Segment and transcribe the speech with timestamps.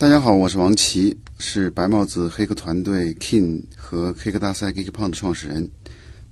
[0.00, 5.70] 大家好，我是王琦，是白帽子黑客团队 King 和黑客大赛 GeekPong 的创始人，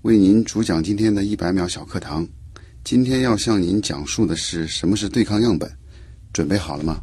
[0.01, 2.27] 为您主讲今天的一百秒小课堂。
[2.83, 5.71] 今天要向您讲述的是什么是对抗样本，
[6.33, 7.03] 准备好了吗？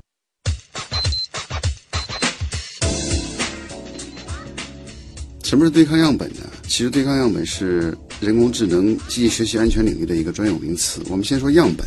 [5.43, 6.41] 什么是对抗样本呢？
[6.63, 10.99] 其实对抗样本是人工智能机器学习安全领域的一个专有名词。
[11.11, 11.85] 我们先说样本。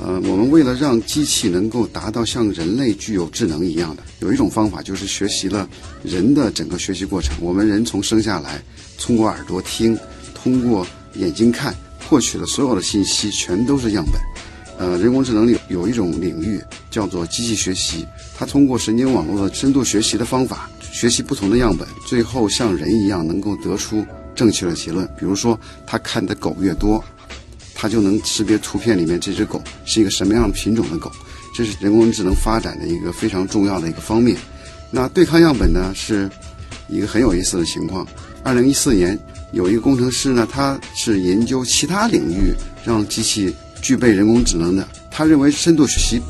[0.00, 5.68] 呃，我们为了让机器能够达到像人类具有智能一样的，有一种方法就是学习了
[6.04, 7.34] 人的整个学习过程。
[7.40, 8.62] 我们人从生下来，
[8.96, 9.98] 通过耳朵听，
[10.34, 11.74] 通过眼睛看，
[12.08, 14.20] 获取的所有的信息全都是样本。
[14.78, 18.06] 呃，人工智能里有一种领域叫做机器学习，
[18.36, 24.06] 它通过神经网络的深度学习的方法，学习不同的样本，最后像人一样能够得出
[24.36, 25.04] 正确的结论。
[25.18, 27.02] 比如说，它看的狗越多。
[27.80, 31.12] 它就能识别图片里面这只狗是一个什么样品种的狗，
[31.54, 34.36] 这是人工智能发展的一个非常重要的一个方面。
[34.90, 36.28] 那对抗样本呢，是
[36.88, 38.04] 一个很有意思的情况。
[38.42, 39.16] 二零一四年，
[39.52, 42.52] 有一个工程师呢，他是研究其他领域
[42.84, 44.88] 让机器具备人工智能的。
[45.08, 46.20] 他认为深度学习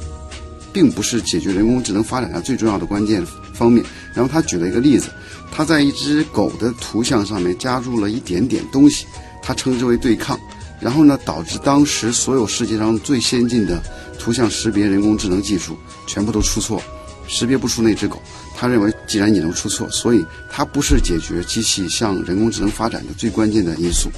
[0.70, 3.82] 并不是解决人工智能发展的最重要的关键方面。
[4.12, 5.08] 然后他举了一个例子，
[5.50, 9.06] 他在一只狗的图像上面加入了一点点东西，
[9.42, 10.38] 他称之为对抗。
[10.80, 13.82] 然后呢，导致当时所有世界上最先进的
[14.18, 15.76] 图像识别人工智能技术
[16.06, 16.82] 全部都出错，
[17.26, 18.22] 识别不出那只狗。
[18.56, 24.10] 他认为，既然你能出错，所以它不是解决机器向人工智能发展的最关键的因素。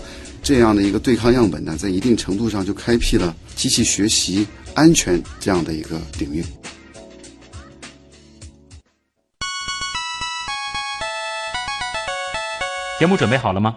[0.43, 6.43] 这样的一个对抗样本呢，在一定程度上就开辟了机器学习安全这样的一个领域。
[12.99, 13.77] 节目准备好了吗？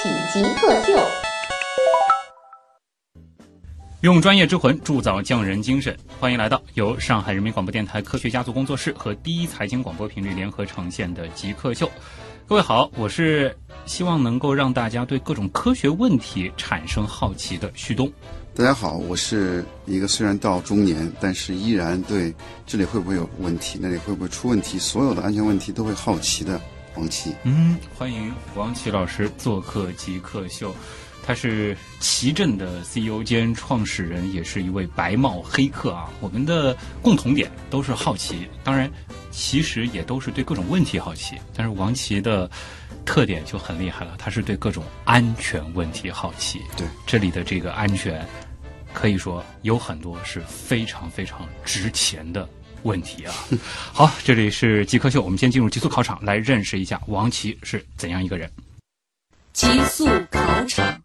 [0.00, 0.98] 开启极客秀，
[4.00, 5.94] 用专业之魂铸造匠人精神。
[6.18, 11.90] 欢迎来到由上海人民广播电台科学家族工作室和第一财经广播频率联合呈现的极客秀。
[12.46, 18.10] 各位好，我是希望能够让大家对各种科学问题产生好奇的旭东。
[18.54, 22.34] 大家好，我是一个虽然到中年，但是依然对
[22.66, 26.58] 这里会不会有问题，那里会不会出问题，所有的安全问题都会好奇的。
[26.96, 30.74] 王琦，嗯，欢迎王琦老师做客极客秀。
[31.22, 36.10] 他是奇正的 CEO 兼创始人，也是一位白帽黑客啊。
[36.18, 38.90] 我们的共同点都是好奇，当然，
[39.30, 41.36] 其实也都是对各种问题好奇。
[41.54, 42.50] 但是王琦的
[43.04, 46.60] 特点就很厉害了，他是对各种安全问题好奇。
[46.76, 48.26] 对，这里的这个安全，
[48.92, 52.48] 可以说有很多是非常非常值钱的。
[52.82, 53.34] 问题啊，
[53.92, 58.50] 好，这里是极客秀，我们先进入极速考场，来认识一下王琦是怎样一个人。
[59.52, 61.02] 极速考场，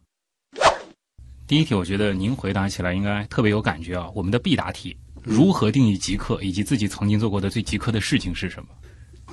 [1.48, 4.10] 第一题，我觉得您回答起来应该特别有感觉啊。
[4.14, 8.70] 我们的必答题：如何定义极客，以及自己曾经做过的最极客的事情是什么？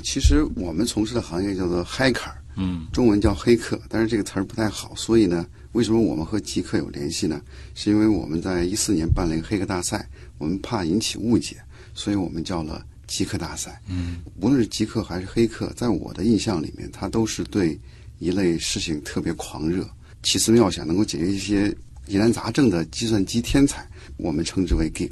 [0.02, 7.40] 其实我们从事的行业叫做 hacker，嗯，中文叫黑客，但是这个词儿不太好，所以呢，为什么我们和极客有联系呢？
[7.74, 11.62] 是因为我们在一四年办了一个黑客大赛，我们怕引起误解。
[11.94, 13.80] 所以我们叫了极客大赛。
[13.88, 17.78] 嗯，无论是极客还是黑客，在我的印象里面，他都是对
[18.18, 19.88] 一类事情特别狂热、
[20.22, 21.74] 奇思妙想，能够解决一些
[22.06, 23.86] 疑难杂症的计算机天才。
[24.16, 25.10] 我们称之为 geek。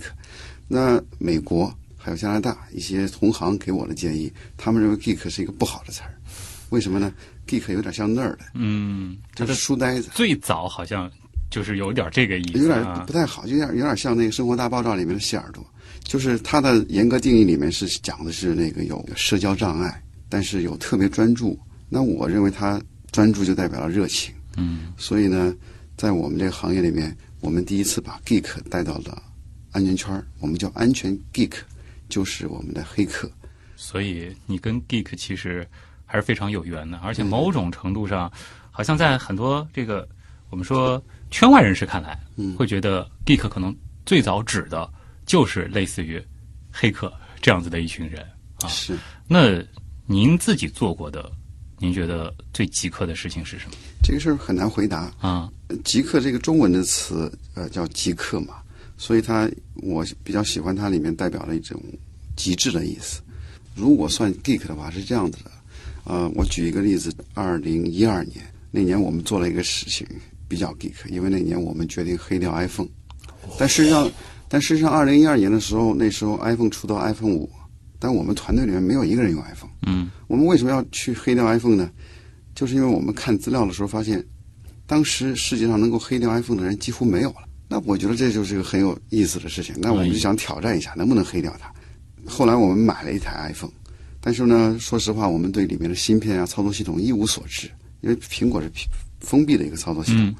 [0.68, 6.14] 那美国还有加拿大一些同行给我的建议，他们认为 geek 是一个不好的词儿。
[6.70, 7.12] 为什么呢
[7.48, 10.08] ？geek 有点像那儿的嗯，就是书呆子。
[10.14, 11.10] 最早好像
[11.50, 15.66] 就是有点这个意思，有点不太好，就有点有点像那个《生活大爆炸》里面的谢耳朵。
[16.03, 21.59] 就是它的严格定义里面是讲的是那个有社交障碍，但是有特别专注。
[21.89, 24.34] 那我认为他专注就代表了热情。
[24.57, 25.54] 嗯，所以呢，
[25.97, 29.22] 在我们这个行业里面，我们第一次把 geek 带到了
[29.72, 31.53] 安全圈我们叫安全 geek，
[32.09, 33.31] 就是我们的黑客。
[33.77, 35.66] 所以你跟 geek 其实
[36.04, 38.31] 还是非常有缘的，而且某种程度上，
[38.71, 40.09] 好像在很多这个
[40.51, 42.19] 我们说圈外人士看来，
[42.57, 44.89] 会觉得 geek 可能最早指的。
[45.30, 46.21] 就是类似于
[46.72, 48.21] 黑客这样子的一群人
[48.62, 48.66] 啊。
[48.66, 48.98] 是。
[49.28, 49.62] 那
[50.06, 51.30] 您自己做过的，
[51.78, 53.77] 您觉得最极客的事情是什么？
[54.03, 55.48] 这个事儿很难回答啊。
[55.84, 58.56] 极客这个中文的词，呃，叫极客嘛，
[58.98, 61.80] 所以它我比较喜欢它里面代表了一种
[62.34, 63.21] 极致的意思。
[63.76, 65.50] 如果算 geek 的话，是这样子的。
[66.03, 70.04] 呃，我举一个例子，二零一二年那年我们做了一个事情
[70.48, 72.88] 比较 geek，因为那年我们决定黑掉 iPhone。
[73.59, 74.10] 但实际上，
[74.52, 77.48] 但实际上，二零一二年的时候，那时候 iPhone 出到 iPhone 五，
[78.00, 79.70] 但我们团队里面没有一个人用 iPhone。
[79.86, 81.88] 嗯我们为什么要去黑掉 iPhone 呢？
[82.52, 84.22] 就是因为我们看资料的时候发现，
[84.88, 87.36] 当时世界上能够黑掉 iPhone 的人几乎没有了。
[87.68, 89.72] 那我觉得这就是一个很有意思的事情。
[89.78, 91.72] 那我们就想挑战一下，能不能黑掉它？
[92.26, 93.70] 后来我们买了一台 iPhone，
[94.20, 97.70] 但是呢，说实话，我们对里面的芯片啊、操作系统一无所知，
[98.00, 98.68] 因为苹果是
[99.20, 100.26] 封闭的一个操作系统。
[100.26, 100.34] 嗯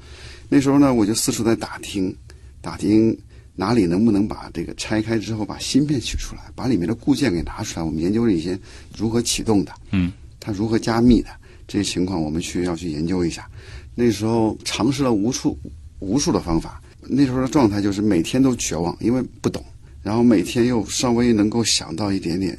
[0.53, 2.13] 那时候呢，我就四处在打听，
[2.59, 3.17] 打听
[3.61, 7.85] 哪里能不能把这个拆开之后把芯片取出来，把里面的固件给拿出来。
[7.85, 8.59] 我们研究了一些
[8.97, 11.29] 如何启动的，嗯它如何加密的
[11.67, 13.47] 这些情况，我们去要去研究一下。
[13.93, 15.55] 那时候尝试了无数
[15.99, 19.63] 无数的方法，那时候的状态就是每天都绝望，因为不懂，
[20.01, 22.57] 然后每天又稍微能够想到一点点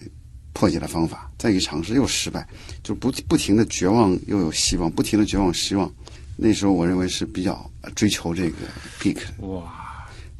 [0.53, 2.47] 破解的方法，再去尝试又失败，
[2.85, 5.93] 就不不停的绝望又有希望，不停的绝望希望。
[6.37, 8.57] 那时候我认为是比较呃追求这个
[9.01, 9.19] geek。
[9.39, 9.82] 哇，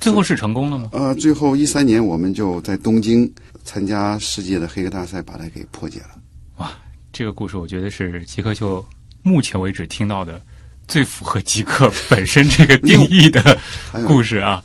[0.03, 0.89] 最后是成功了吗？
[0.91, 3.33] 呃，最后一三年我们就在东京
[3.63, 6.21] 参加世界的黑客大赛，把它给破解了。
[6.57, 6.73] 哇，
[7.13, 8.85] 这个故事我觉得是极客秀
[9.23, 10.43] 目前为止听到的
[10.89, 13.57] 最符合极客本身这个定义的
[14.05, 14.65] 故事啊。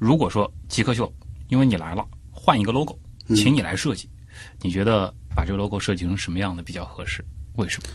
[0.00, 1.12] 如果说极客秀
[1.48, 2.98] 因为你来了，换一个 logo，
[3.28, 4.08] 嗯请你来设计，
[4.62, 7.24] 你觉得把这个 logo 设计成什么样的比较合适？
[7.54, 7.88] 为什么？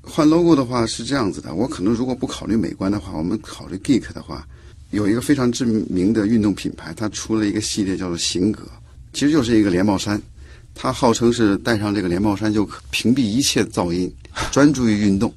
[0.00, 4.46] 换 logo 的话是这样子的，我可能如果不考虑美观的话，我们考虑 geek 的话，
[4.96, 8.62] 有一个非常知名的运动品牌，它出了一个系列叫做行格，
[9.12, 10.20] 其实就是一个连帽衫，
[10.74, 14.10] 它号称是戴上这个连帽衫就可屏蔽一切噪音，
[14.50, 15.32] 专注于运动。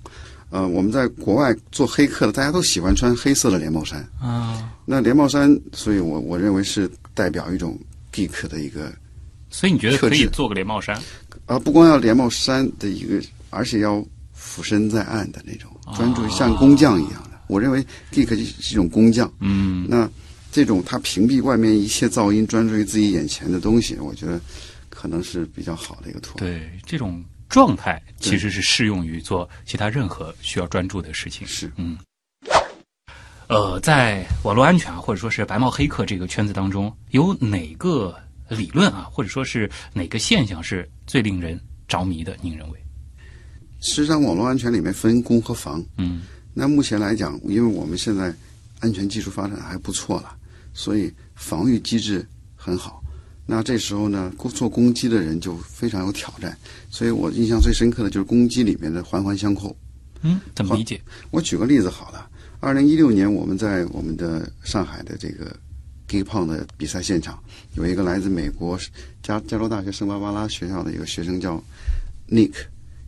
[0.50, 4.00] 呃，我们在国外做黑客的，大家都喜欢穿黑色的连帽衫。
[4.20, 7.78] 啊，那连帽衫，所以我我认为是代表一种
[8.12, 8.92] geek 的一个
[9.52, 11.00] 所以你觉得可以做个连帽衫？
[11.46, 13.22] 啊，不光要连帽衫的一个，
[13.52, 14.04] 而且要
[14.34, 17.29] 俯身在岸的那种，专注于像工匠一样的。
[17.50, 19.32] 我认为 geek 是一种工匠。
[19.40, 20.08] 嗯，那
[20.52, 24.40] 这种他屏蔽外面一切噪音，专注于自己眼前的东西，我觉得
[24.88, 26.48] 可能是比较好的一个图案。
[26.48, 31.48] 对，这种状态其实是适用于做其他任何需要专注的事情。
[31.48, 31.98] 是嗯，
[33.48, 38.16] 呃，在网络安全啊，或者说是白帽黑客这个圈子当中，有哪个
[38.48, 42.38] 理论啊，或者说是哪个现象是最令人着迷的？
[42.42, 42.80] 您认为？
[43.82, 45.84] 实际上，网络安全里面分攻和防。
[45.98, 46.22] 嗯
[46.60, 48.36] 那目前来讲，因为我们现在
[48.82, 50.36] 安全技术发展还不错了，
[50.74, 53.02] 所以防御机制很好。
[53.46, 56.58] 那这时候呢，攻做攻击的人就非常有挑战。
[56.92, 59.74] 所以我印象最深刻的就是攻击里面的环环相扣。
[60.22, 61.02] 嗯，怎么理解？
[61.32, 62.30] 我举个例子好了，
[62.60, 65.56] 二零一六年我们在我们的上海的这个
[66.08, 67.42] Gay 胖的比赛现场，
[67.76, 68.78] 有一个来自美国
[69.24, 71.64] 加加州大学圣巴巴拉学校的一个学生叫
[72.28, 72.52] Nick，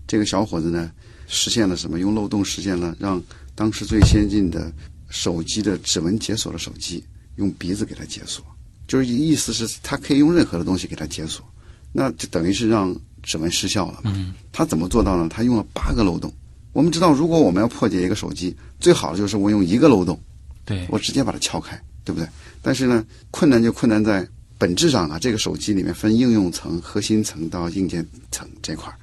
[0.08, 0.90] 这个小伙子呢
[1.28, 2.00] 实现了什么？
[2.00, 3.22] 用漏洞实现了让
[3.62, 4.74] 当时最先进的
[5.08, 7.04] 手机的指纹解锁的手机
[7.36, 8.44] 用鼻子给它解锁，
[8.88, 11.46] 就是意思是他可以用任何的东西给它解锁，
[11.92, 12.92] 那就等于是让
[13.22, 14.12] 指纹失效了嘛。
[14.16, 15.30] 嗯他怎么做到呢？
[15.30, 16.34] 他用了八个漏洞。
[16.74, 20.20] 我们知道，如果我们要破解一个手机，最好的就是我用一个漏洞，
[20.66, 22.28] 对，我直接把它撬开，对不对？
[22.64, 24.28] 但是呢，困难就困难在
[24.58, 28.98] 本质上啊，这个手机里面分应用层、核心层到硬件层这块儿。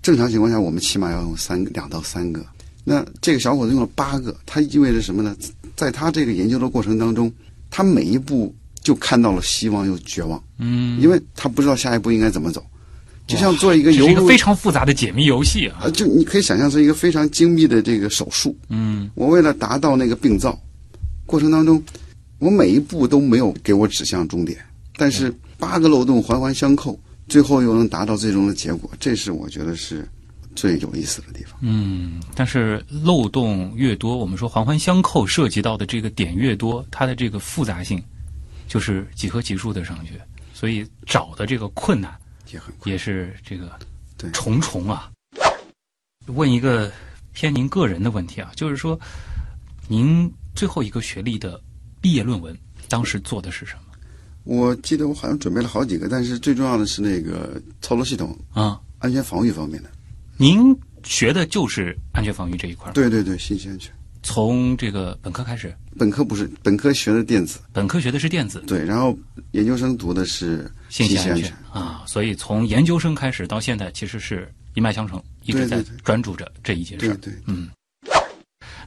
[0.00, 2.46] 正常情况下，我们起码要用三两到三个。
[2.90, 5.36] 那这个小伙子用了八个，它意味着什么呢？
[5.76, 7.32] 在他这个研究的过程当中，
[7.70, 12.60] 他每一步就看到了希望又绝望，嗯，因为他不知道下一步应该怎么走，
[13.28, 15.82] 就像做一个这游路是一个非常复杂的解密游戏啊。
[15.84, 18.56] 呃，就你可以想象是一个非常精密的这个手术。
[18.70, 20.60] 嗯我为了达到那个病灶，
[21.26, 21.80] 过程当中，
[22.40, 24.58] 我每一步都没有给我指向终点，
[24.96, 30.06] 但是八个漏洞环环相扣，最后又能达到最终的结果，这是我觉得是
[30.54, 31.58] 最有意思的地方。
[31.60, 38.02] 嗯，但是漏洞越多，我们说环环相扣，涉及到的这个点越多，它的这个复杂性
[38.68, 40.20] 就是几何级数的上去，
[40.52, 42.16] 所以找的这个困难
[42.52, 42.74] 也很。
[42.84, 43.70] 也是这个
[44.32, 45.10] 重重啊。
[46.26, 46.92] 问一个
[47.32, 48.98] 偏您个人的问题啊，就是说，
[49.88, 51.60] 您最后一个学历的
[52.00, 52.56] 毕业论文
[52.88, 53.82] 当时做的是什么
[54.44, 58.80] 我记得我好像准备了好几个，但是最重要的是那个操作系统啊？
[58.98, 59.90] 安全防御方面的。
[60.40, 63.92] 您学的就是安全防御这一块儿，对对对，信息安全。
[64.22, 69.14] 从这个本科开始，本科不是，本科学的电子，本科学的是电子，对，然后
[69.50, 71.52] 研究生读的是信息安全。
[71.70, 77.10] 啊，所以从研究生开始到现在，其实是一脉相承，一直在专注着这一件事。
[77.10, 77.14] 儿。
[77.16, 77.68] 对对，嗯，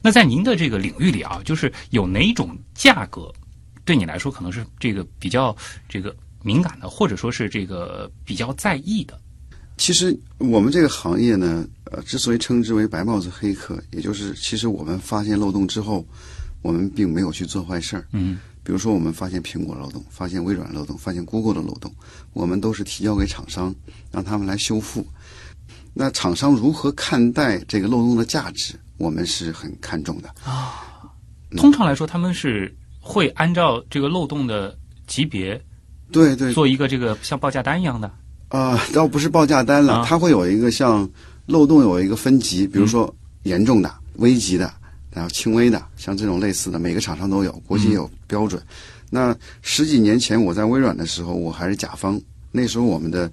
[0.02, 3.32] 那在您的这个领域里啊，就是有哪种价格
[3.84, 5.56] 对你来说可能是这个比较
[5.88, 9.20] 这个敏感的，或者说是这个比较在意的？
[9.76, 16.06] 其实我们这个行业呢，呃，之所以称之为白帽子黑客，也就是其实我们发现漏洞之后，
[16.62, 18.06] 我们并没有去做坏事儿。
[18.12, 21.94] 嗯比如说，我们发现苹果漏洞，发现微软漏洞，发现 Google 的漏洞，
[22.32, 23.74] 我们都是提交给厂商，
[24.10, 25.06] 让他们来修复。
[25.92, 30.82] 那厂商如何看待这个漏洞的价值，我们是很看重的啊。
[31.58, 34.74] 通常来说，他们是会按照这个漏洞的
[35.06, 35.62] 级别
[36.10, 38.10] 对对，做一个这个像报价单一样的。
[38.54, 40.06] 啊，倒不是报价单了，啊。
[40.06, 41.08] 它会有一个像
[41.46, 44.72] 漏洞有一个分级，比如说严重的、危急的，
[45.10, 48.62] 然后轻微的，像这种类似的，每个厂商都有，国际也有标准。
[49.10, 52.20] 那十几年前我在微软的时候，我还是甲方，
[52.52, 53.28] 那时候我们的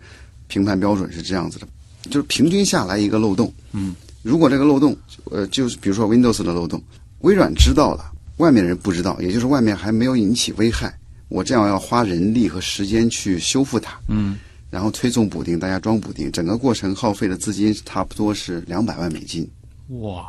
[0.48, 1.68] 评判标准是这样子的，
[2.10, 6.82] 就是平均下来一个漏洞，嗯，如果这个漏洞，呃，就是比如说 Windows 的漏洞，
[7.20, 10.92] 微软知道了，外面人不知道，也就是外面还没有引起危害，
[11.30, 14.36] 我这样要花人力和时间去修复它，嗯
[14.72, 19.48] 然后推送补丁，大家装补丁，整个过程耗费的资金差不多是两百万美金。
[20.00, 20.26] 哇，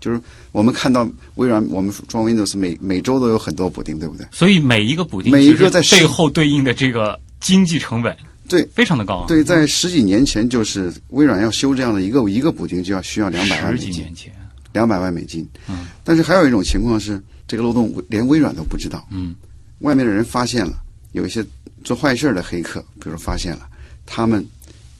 [0.00, 0.18] 就是
[0.52, 4.24] 我们看到微软，我们装 Windows 每每周都有很多补丁，对不对？
[4.30, 8.16] 所以每一个补丁每一个在背后对应的这个经济成本
[8.48, 9.24] 对非常的高啊。
[9.26, 14.32] 对，在十几年前，就是微软要修这样的一个一个补丁就要需要两百万美金十几年，前，
[14.72, 15.46] 两百万美金。
[15.68, 19.34] 嗯但是还有一种情况是，这个漏洞连微软都不知道，嗯
[19.80, 20.74] 外面的人发现了，
[21.12, 21.44] 有一些
[21.82, 23.68] 做坏事儿的黑客，比如发现了，
[24.06, 24.46] 他们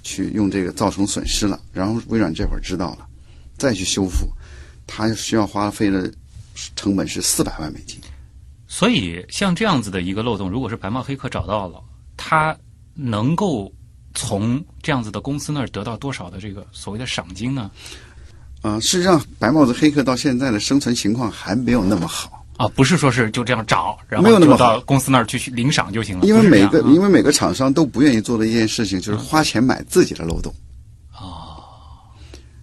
[0.02, 3.06] 去用这个造成损失了，然后微软这会儿知道了，
[3.56, 4.28] 再去修复，
[4.86, 6.12] 他需要花费的
[6.76, 7.98] 成本是四百万美金。
[8.66, 11.82] 所以像这样子的一个漏洞，如果是白帽黑客找到了，
[12.16, 12.56] 他
[12.94, 13.72] 能够
[14.14, 17.70] 从这样子的公司那儿得到多少的这个所谓的赏金呢？
[18.62, 26.26] 啊、事实上，白帽子黑客到现在的生存情况还没有那么好，啊，不是说是就这样找，然后没有那么到公司那儿去领赏就行了。
[26.26, 30.54] 因为每个因为每个厂商都不愿意做的一件事情就是花钱买自己的漏洞。
[31.18, 31.58] 哦，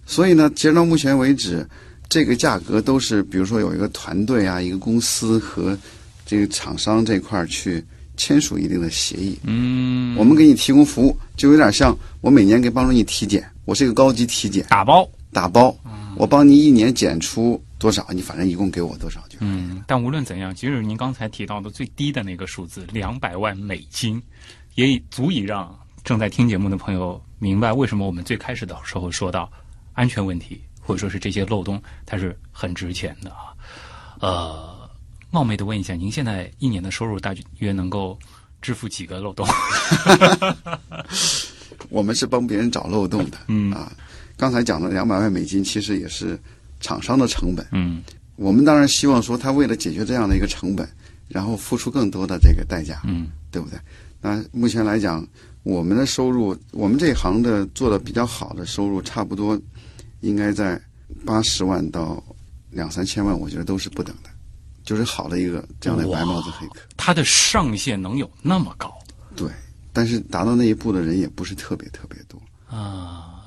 [0.06, 1.68] 所以呢，截止到目前为止，
[2.08, 5.76] 这个价格都是比如说有一个团队啊，一个公司和
[6.24, 7.84] 这个厂商这块儿去
[8.16, 9.38] 签署一定的协议。
[9.42, 15.06] 嗯，我们给你提供服务，就有点像我每年给帮助你体检，我是一个高级体检打包。
[15.32, 15.76] 打包，
[16.16, 19.29] 我帮你一年检出多少，你反正一共给我多少就。
[19.40, 24.22] 嗯，但无论怎样，即使您刚才提到的最低的那个数字两百万美金，
[24.74, 29.50] 也足以让正在听节目的朋友明白为什么我们最开始的时候说到
[29.94, 33.52] 安全问题，或者说是这些漏洞，它是很值钱的啊。
[34.20, 34.90] 呃，
[35.30, 38.18] 冒昧的问一下，您现在一年的收入大约能够
[38.60, 39.46] 支付几个漏洞？
[41.88, 43.90] 我们是帮别人找漏洞的，嗯啊，
[44.36, 46.38] 刚才讲的两百万美金其实也是
[46.80, 47.66] 厂商的成本。
[47.72, 48.02] 嗯
[48.40, 50.88] 我们当然希望说，他为了解决这样的一个成本，
[51.28, 53.78] 然后付出更多的这个代价，嗯对不对？
[54.22, 55.26] 那目前来讲，
[55.62, 59.60] 我们的收入，我们这一行的做的比较好的收入，差不多
[60.20, 60.80] 应该在
[61.26, 62.22] 八十万到
[62.70, 64.30] 两三千万，我觉得都是不等的，
[64.84, 66.80] 就是好的一个这样的白帽子黑客。
[66.96, 68.90] 它的上限能有那么高
[69.36, 69.50] 对，
[69.92, 72.40] 但是达到那一步的人也不是特别特别多。
[72.74, 73.44] 啊？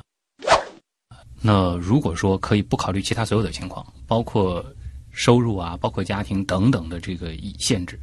[1.41, 4.63] 那如果说可以不考虑其他所有的情况，包括
[5.13, 7.97] 收入啊，包括家庭等等的这个以限制，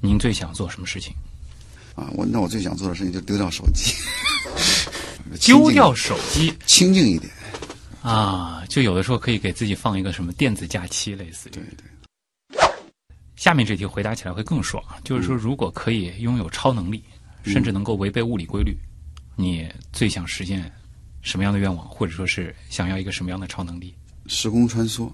[0.00, 1.14] 您最想做什么事情？
[1.94, 3.94] 啊，我那我最想做的事情就丢掉手机，
[5.40, 7.32] 丢掉手机清静一点。
[8.02, 11.84] 啊，就有的时候可以给自己放一个什么电子假期，类似于对对。
[13.34, 17.02] 下面这题回答起来会更爽，就是说，如果可以拥有超能力，
[17.44, 18.76] 甚至能够违背物理规律，
[19.36, 20.70] 你最想实现
[21.22, 23.94] 什么样的愿望，或者说是想要一个什么样的超能力？
[24.26, 25.10] 时空穿梭，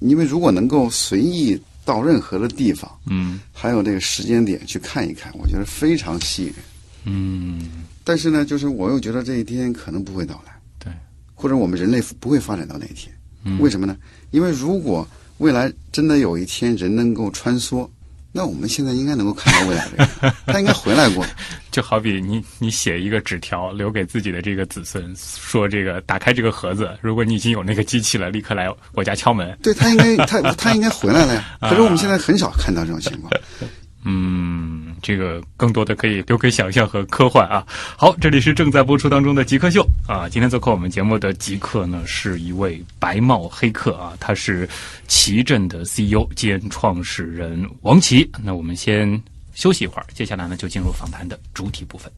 [0.00, 6.56] 因为如果能够随意到任何的地方，嗯还有这个时间点去看一看，我觉得非常吸引人。
[7.04, 7.68] 嗯，
[8.04, 10.92] 但是呢，就是我又觉得这一天可能不会到来，对，
[11.34, 13.12] 或者我们人类不会发展到那一天。
[13.44, 13.96] 嗯为什么呢？
[14.30, 15.06] 因为如果
[15.38, 17.88] 未来真的有一天人能够穿梭，
[18.32, 21.24] 那我们现在应该能够看到未来的人，他应该回来过。
[21.70, 29.54] 就好比你你写一个纸条留给自己的这个子孙，说这个打开这个盒子，如果你已经有那个机器了，立刻来我家敲门。
[29.62, 31.58] 对他应该他 他应该回来了呀。
[31.60, 33.30] 可是我们现在很少看到这种情况。
[34.04, 34.71] 嗯，
[35.02, 37.66] 这个更多的可以留给想象和科幻啊。
[37.96, 40.28] 好，这里是正在播出当中的极客秀啊。
[40.28, 44.68] 今天做客我们节目的极客呢，是一位白帽黑客啊，他是
[45.08, 48.30] 奇阵的 CEO 兼创始人王琦。
[48.42, 49.20] 那我们先
[49.52, 52.10] 休息一会儿，接下来呢就进入访谈的主体部分。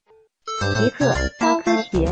[0.60, 2.06] 极客高科学。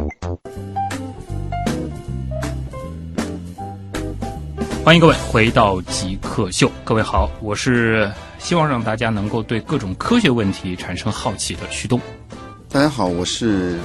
[4.84, 8.10] 欢迎各位回到极客秀，各位好，我是
[8.42, 12.00] 希望让大家能够对各种科学问题产生好奇的驱动。
[12.68, 13.78] 大家好，我是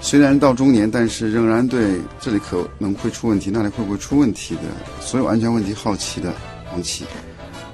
[0.00, 4.62] 虽然到中年，但是仍然对这里可能会出问题，那里会不会出问题的
[5.00, 6.32] 所有安全问题好奇的
[6.72, 7.04] 王琦。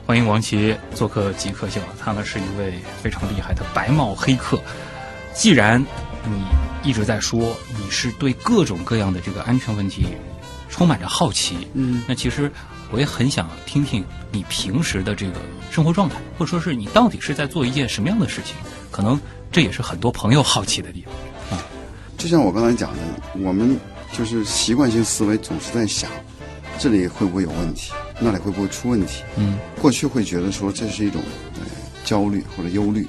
[0.07, 4.59] 欢迎王琦做客极客秀，他呢是一位非常厉害的白帽黑客。
[5.35, 5.79] 既然
[6.25, 6.43] 你
[6.83, 10.07] 一直在说你是对各种各样的这个安全问题
[10.71, 12.51] 充满着好奇，嗯，那其实
[12.93, 18.55] 我也很想听听你平时的这个生活状态，或者说是你到底是在做一件什么样的事情？
[18.91, 19.19] 可能
[19.53, 21.65] 这也是很多朋友好奇的地方啊。
[22.19, 22.99] 就像我刚才讲的，
[23.39, 23.79] 我们
[24.13, 26.11] 就是习惯性思维总是在想，
[26.79, 29.23] 这里会不会有问题，那里会不会出问题。
[29.37, 31.23] 嗯过去会觉得说这是一种
[31.55, 31.67] 呃
[32.05, 33.07] 焦虑或者忧虑、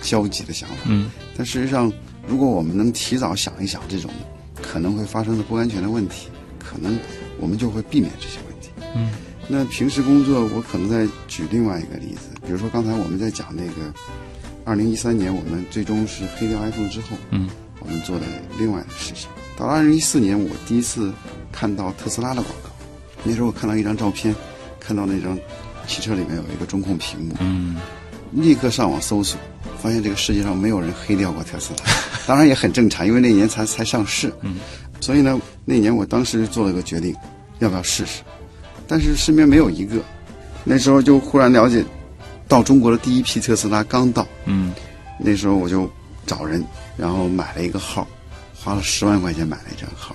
[0.00, 1.92] 消极的想法，嗯但实际上，
[2.26, 4.10] 如果我们能提早想一想这种
[4.62, 6.96] 可能会发生的不安全的问题，可能
[7.38, 8.70] 我们就会避免这些问题。
[8.96, 9.10] 嗯
[9.48, 13.92] 那平时工作，我可能再举另外一个例子，比如说刚才我们在讲那个，
[14.64, 17.48] 二零一三年我们最终是黑掉 iPhone 之后，嗯。
[17.80, 18.24] 我们做的
[18.58, 19.28] 另外的事情。
[19.58, 21.12] 到了二零一四年，我第一次
[21.52, 22.70] 看到特斯拉的广告，
[23.22, 24.34] 那时候我看到一张照片，
[24.80, 25.38] 看到那张
[25.86, 27.76] 汽车里面有一个中控屏幕，嗯。
[28.32, 29.38] 立刻上网搜索，
[29.78, 31.92] 发现这个世界上没有人黑掉过特斯拉，
[32.26, 34.56] 当然也很正常，因为那年才才上市，嗯，
[34.98, 37.14] 所以呢，那年我当时做了个决定，
[37.58, 38.22] 要不要试试，
[38.86, 39.96] 但是身边没有一个，
[40.64, 41.84] 那时候就忽然了解，
[42.46, 44.72] 到中国的第一批特斯拉刚到，嗯。
[45.16, 45.88] 那时候我就
[46.26, 46.62] 找人，
[46.96, 48.06] 然后买了一个号，
[48.52, 50.14] 花了十万块钱买了一张号，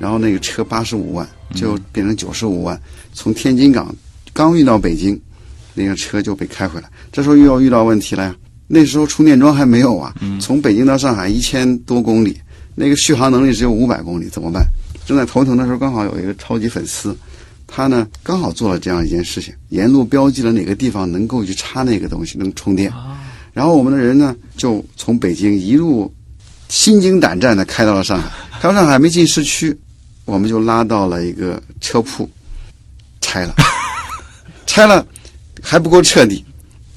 [0.00, 2.78] 然后那个车八十五万就变成九十五万，
[3.12, 3.94] 从天津港
[4.32, 5.18] 刚运到北京，
[5.74, 6.90] 那个车就被开回来。
[7.12, 8.34] 这时候又要遇到问题了呀，
[8.66, 12.36] 那时候充电桩还没有啊，从北京到上海一千多公里，
[12.74, 14.66] 那个续航能力只有五百公里，怎么办？
[15.06, 17.16] 正在头疼的时候，刚好有一个超级粉丝，
[17.66, 22.90] 他呢刚好做了这样一件事情，沿路标记了哪个地方能够去插那个东西，能充电。
[22.92, 23.18] 啊。
[23.52, 26.12] 然后我们的人呢，就从北京一路
[26.68, 28.30] 心惊胆战的开到了上海，
[28.60, 29.74] 开到上海没进市区，
[30.26, 32.28] 我们就拉到了一个车铺，
[33.20, 33.54] 拆了，
[34.66, 35.06] 拆了
[35.62, 36.44] 还不够彻底，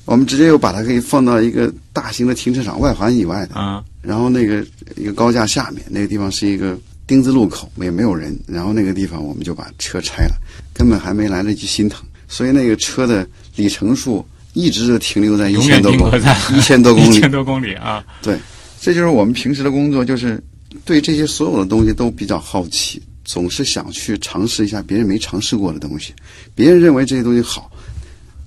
[0.04, 3.84] 我们直接又把它给放到一个大型的停车场外环以外的，啊。
[4.02, 6.78] 然后那个一个高架下面那个地方是一个
[7.10, 8.38] 丁字路口，也没有人。
[8.46, 10.36] 然后那个地方我们就把车拆了，
[10.72, 16.24] 根本还没来得及心疼，所以那个车的里程数一直就停留在一永千多公里
[16.56, 17.10] 一千多公里。
[17.18, 18.06] 一千多公里啊！
[18.22, 18.38] 对，
[18.80, 20.40] 这就是我们平时的工作，就是
[20.86, 26.14] 对这些所有的东西都比较好奇，总是想去尝试一下别人没尝试过的东西。
[26.54, 27.72] 别人认为这些东西好，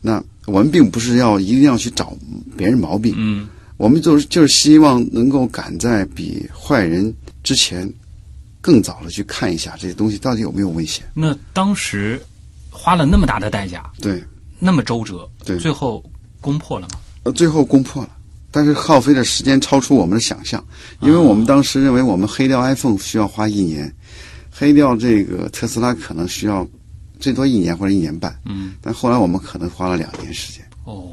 [0.00, 2.16] 那我们并不是要一定要去找
[2.56, 7.92] 别人毛病，嗯我们就是就是希望能够赶在比坏人之前
[8.62, 11.04] 更早的去看一下这些东西到底有没有危险。
[11.12, 12.18] 那当时
[12.70, 14.24] 花了那么大的代价，对，
[14.58, 16.02] 那么周折，对最后
[16.40, 17.00] 攻破了吗？
[17.24, 18.10] 呃，最后攻破了，
[18.50, 20.64] 但是耗费的时间超出我们的想象，
[21.00, 23.92] 因为我们当时认为我们黑掉 iPhone 需要花一年，
[24.50, 26.66] 黑掉这个特斯拉可能需要
[27.20, 30.64] 最多一年或者一年半，嗯，但后来我们可能花了两年时间。
[30.84, 31.12] 哦，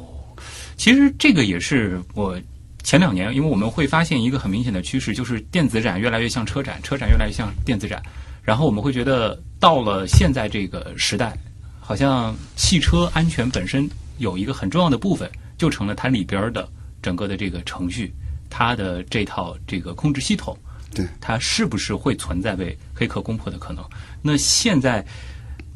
[0.76, 2.40] 其实这个也是我
[2.82, 8.02] 前两年，因为我们会发现一个很明显的趋势，就是电子展越来越像车展，车展越来越像电子展，
[8.42, 11.36] 然后我们会觉得到了现在这个时代，
[11.78, 13.88] 好像汽车安全本身
[14.18, 16.68] 有一个很重要的部分，就成了它里边的
[17.02, 18.12] 整个的这个程序，
[18.48, 20.56] 它的这套这个控制系统，
[20.94, 23.84] 对它是不是会存在被黑客攻破的可能？
[24.22, 25.04] 那现在，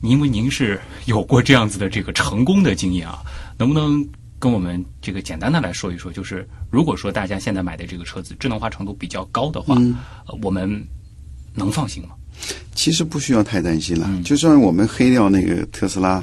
[0.02, 3.22] 因为您是有过这样子的这个成功的经验啊，
[3.58, 4.06] 能不能
[4.38, 6.12] 跟我们这个简单的来说一说？
[6.12, 10.84] 就是如果说大家现在买的这个车子智能化程度比较高的话，嗯呃我们
[11.54, 12.10] 能放心吗？
[12.74, 16.22] 其实不需要太担心了，嗯就算我们黑掉那个特斯拉，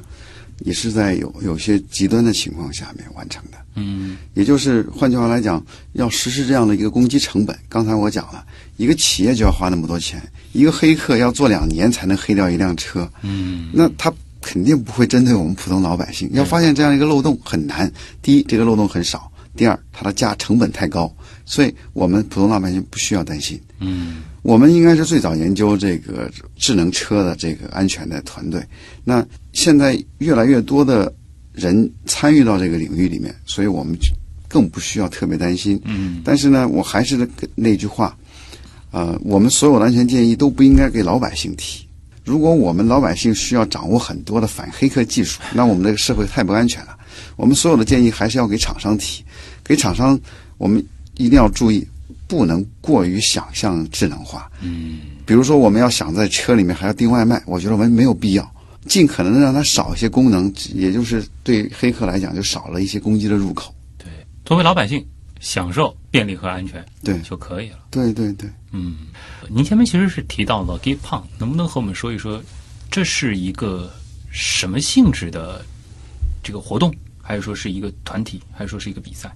[0.60, 3.58] 也是在有有些极端的情况下面完成的。
[3.76, 7.58] 嗯也就是换句话来讲，要实施这样的一个攻击成本。
[7.70, 8.46] 刚才我讲了，
[8.76, 10.22] 一个企业就要花那么多钱，
[10.52, 16.30] 一个黑客要做两年才能黑掉一辆车，嗯那他肯定不会针对我们普通老百姓。
[16.34, 17.92] 要发现这样一个漏洞很难。
[18.22, 19.20] 第一，这个漏洞很少；
[19.56, 21.14] 第二，它的价成本太高，
[21.46, 23.60] 所以我们普通老百姓不需要担心。
[23.80, 28.60] 嗯我们应该是最早研究这个智能车的这个安全的团队。
[29.04, 29.24] 那
[29.54, 31.14] 现在越来越多的
[31.54, 34.08] 人参与到这个领域里面，所以我们就
[34.48, 35.80] 更不需要特别担心。
[35.84, 38.18] 嗯但是呢，我还是那个那句话，
[38.90, 41.86] 呃，我们所有的安全建议都不应该给老百姓提。
[42.24, 46.98] 如果我们老百姓需要掌握很多的反黑客技术， 那我们这个社会太不安全了。
[47.36, 49.24] 我们所有的建议还是要给厂商提，
[49.64, 50.20] 给厂商
[50.58, 50.84] 我们
[51.18, 51.86] 一定要注意，
[52.28, 54.50] 不能过于想象智能化。
[54.62, 58.56] 嗯比如说，我们要想在车里面还要订外卖，我觉得我们没有必要，
[58.86, 63.74] 尽可能的让它少一些功能，也就是对黑客来讲就少了一些攻击的入口。
[63.98, 64.08] 对，
[64.44, 65.06] 作为老百姓，
[65.42, 67.80] 享受便利和安全对就可以了。
[67.90, 68.96] 对对对，嗯，
[69.50, 72.42] 您前面其实是提到了 Give Pong，能不能和我们说一说，
[72.90, 73.92] 这是一个
[74.32, 75.66] 什么性质的
[76.42, 79.36] 这个活动，还是说是一个团体，还是说是一个比赛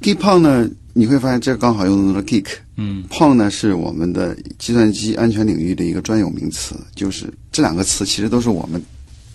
[0.00, 2.46] ？Geek Pong 呢，你会发现这刚好用到了 Geek。
[2.76, 8.80] 嗯 Pong 呢是我们的计算机安全领域的一个专有名词，就是这两个词其实都是我们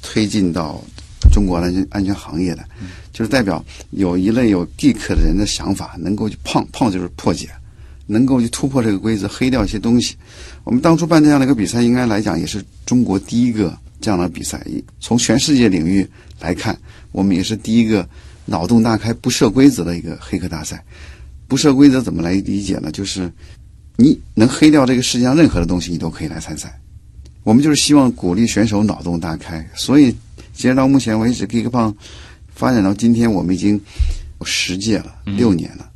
[0.01, 0.81] 推进到
[1.33, 2.63] 中国安全安全行业的，
[3.11, 7.49] 就是代表有一类有 geek 的人的想法，能够去碰碰就是破解，
[8.05, 10.15] 能够去突破这个规则，黑掉一些东西。
[10.63, 14.63] 我们当初办这样的一个比赛，应该来讲也是中国第一个这样的比赛。
[14.99, 16.07] 从全世界领域
[16.39, 16.77] 来看，
[17.11, 18.07] 我们也是第一个
[18.45, 20.83] 脑洞大开、不设规则的一个黑客大赛。
[21.47, 22.91] 不设规则怎么来理解呢？
[22.91, 23.31] 就是
[23.97, 26.79] 你能黑掉这个世界上任何的东西，你都可以来参赛。
[27.43, 30.15] 我们就是希望鼓励选手脑洞大开，所以
[30.53, 31.93] 截止到目前为止，GeekPong
[32.53, 33.79] 发展到今天，我们已经
[34.39, 35.89] 有十届了，六年了。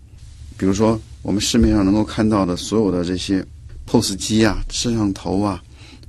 [0.58, 3.46] 比如说，我们市面上能够看到的所有的这些
[3.86, 5.62] POS 机啊、摄像头啊、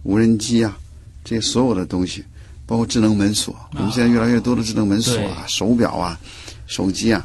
[0.02, 0.76] 无人机啊，
[1.22, 2.24] 这些所有的东西，
[2.64, 6.18] 包括智能门锁，我们现在越来越多的智能门锁啊、手表啊、
[6.66, 7.24] 手机啊，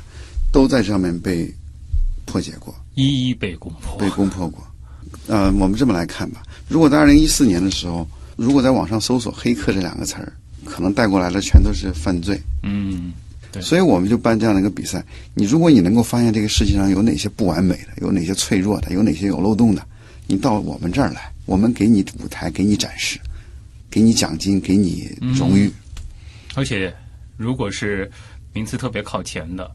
[0.51, 1.49] 都在上面被
[2.25, 2.75] 破解过。
[2.95, 3.97] 一一被攻破。
[3.97, 4.61] 被攻破过。
[5.27, 8.05] 呃，我们这么来看吧，如果在二零一四年的时候，
[8.35, 12.39] 如果在网上搜索“黑客”这两个词儿，可能带过来的全都是犯罪。
[12.63, 13.13] 嗯，
[13.51, 15.03] 对所以我们就办这样的一个比赛。
[15.33, 19.85] 你如果你能够发现这个世界上有哪些不完美的，有哪些脆弱的，有哪些有漏洞的，
[20.27, 23.19] 你到我们这儿来，我们给你舞台，给你展示，
[23.89, 25.71] 给你奖金，给你荣誉。
[26.55, 26.93] 而且
[27.37, 28.09] 如果是
[28.53, 29.69] 名次特别靠前的，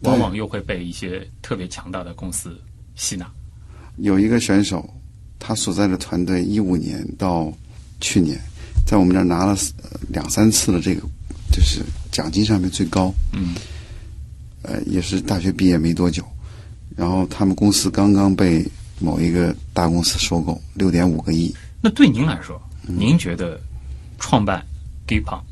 [0.00, 2.60] 往往又会被一些特别强大的公司
[2.94, 3.26] 吸纳。
[3.96, 4.88] 有一个选手，
[5.38, 7.52] 他所在的团队一五年到
[8.00, 8.38] 去年，
[8.86, 11.02] 在我们这儿拿了呃两三次的这个，
[11.52, 13.12] 就是奖金上面最高。
[13.32, 13.54] 嗯，
[14.62, 16.24] 呃，也是大学毕业没多久，
[16.96, 18.64] 然后他们公司刚刚被
[19.00, 21.54] 某一个大公司收购，六点五个亿。
[21.82, 23.60] 那对您来说，嗯您觉得
[24.18, 24.64] 创办
[25.06, 25.42] Gipong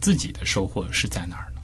[0.00, 1.60] 自己的收获是在哪儿呢？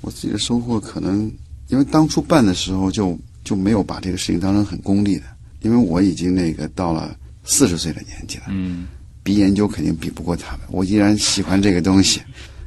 [0.00, 1.30] 我自己的收获可能，
[1.68, 5.24] 因为当初办的时候就就没有把这个事情当成很功利的，
[5.60, 8.44] 因为我已经那个到了四十岁的年纪了。
[8.48, 8.86] 嗯
[9.28, 12.18] 比研究肯定比不过他们，我依然喜欢这个东西，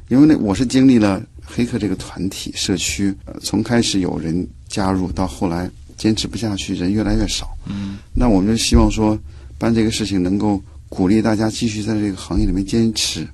[0.06, 7.98] 因为那我是经历了黑客这个团体社区，呃，从开始有人加入到后来坚持不下去，人越来越少，嗯。
[8.14, 9.18] 那我们就希望说
[9.58, 13.26] 办这个事情能够鼓励大家继续在这个行业里面坚持，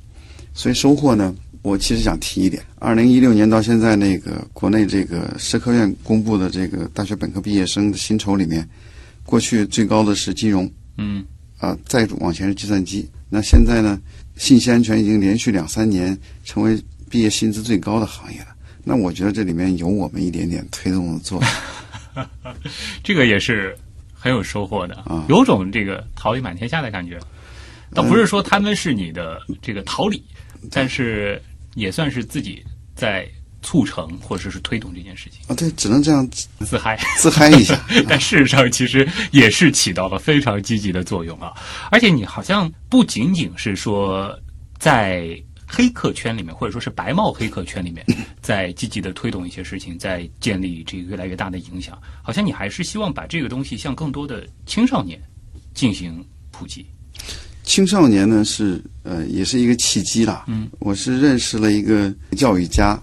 [0.54, 8.66] 所以收获呢，我其实想提一点，二零一六年到现在那个国内这个社科院公布的这个大学本科毕业生的薪酬里面，
[9.22, 10.66] 过去最高的是金融。
[10.96, 11.22] 嗯
[11.58, 13.08] 啊，再往前是计算机。
[13.28, 14.00] 那现在呢，
[14.36, 18.46] 信息安全已经连续两三年成为毕业薪资最高的行业了。
[18.84, 22.26] 那我觉得这里面有我们一点点推动的作用。
[23.04, 23.76] 这个也是
[24.12, 27.18] 很有收获的，啊有种这个桃李满天下的感觉。
[27.94, 30.22] 倒不是说他们是你的这个桃李，
[30.70, 31.40] 但是
[31.74, 32.62] 也算是自己
[32.94, 33.28] 在
[33.62, 36.98] 促成或者是推动这件事情，啊，对，只能这样自自嗨。
[37.18, 37.78] 自嗨一下。
[38.08, 41.52] 但事实上，其实也是起到了非常积极的作用啊！
[41.90, 44.32] 而且你好像不仅仅是说
[44.78, 48.06] 在黑客圈里面，或者说是白帽黑客圈里面，
[48.40, 55.20] 在积极的推动一些事情，在建立这个越来越大的影响，好像你还是希望把这个东西向更多的青少年
[55.74, 56.86] 进行普及。
[57.64, 60.44] 青少年呢是呃也是一个契机啦。
[60.46, 62.98] 嗯，我是认识了一个教育家，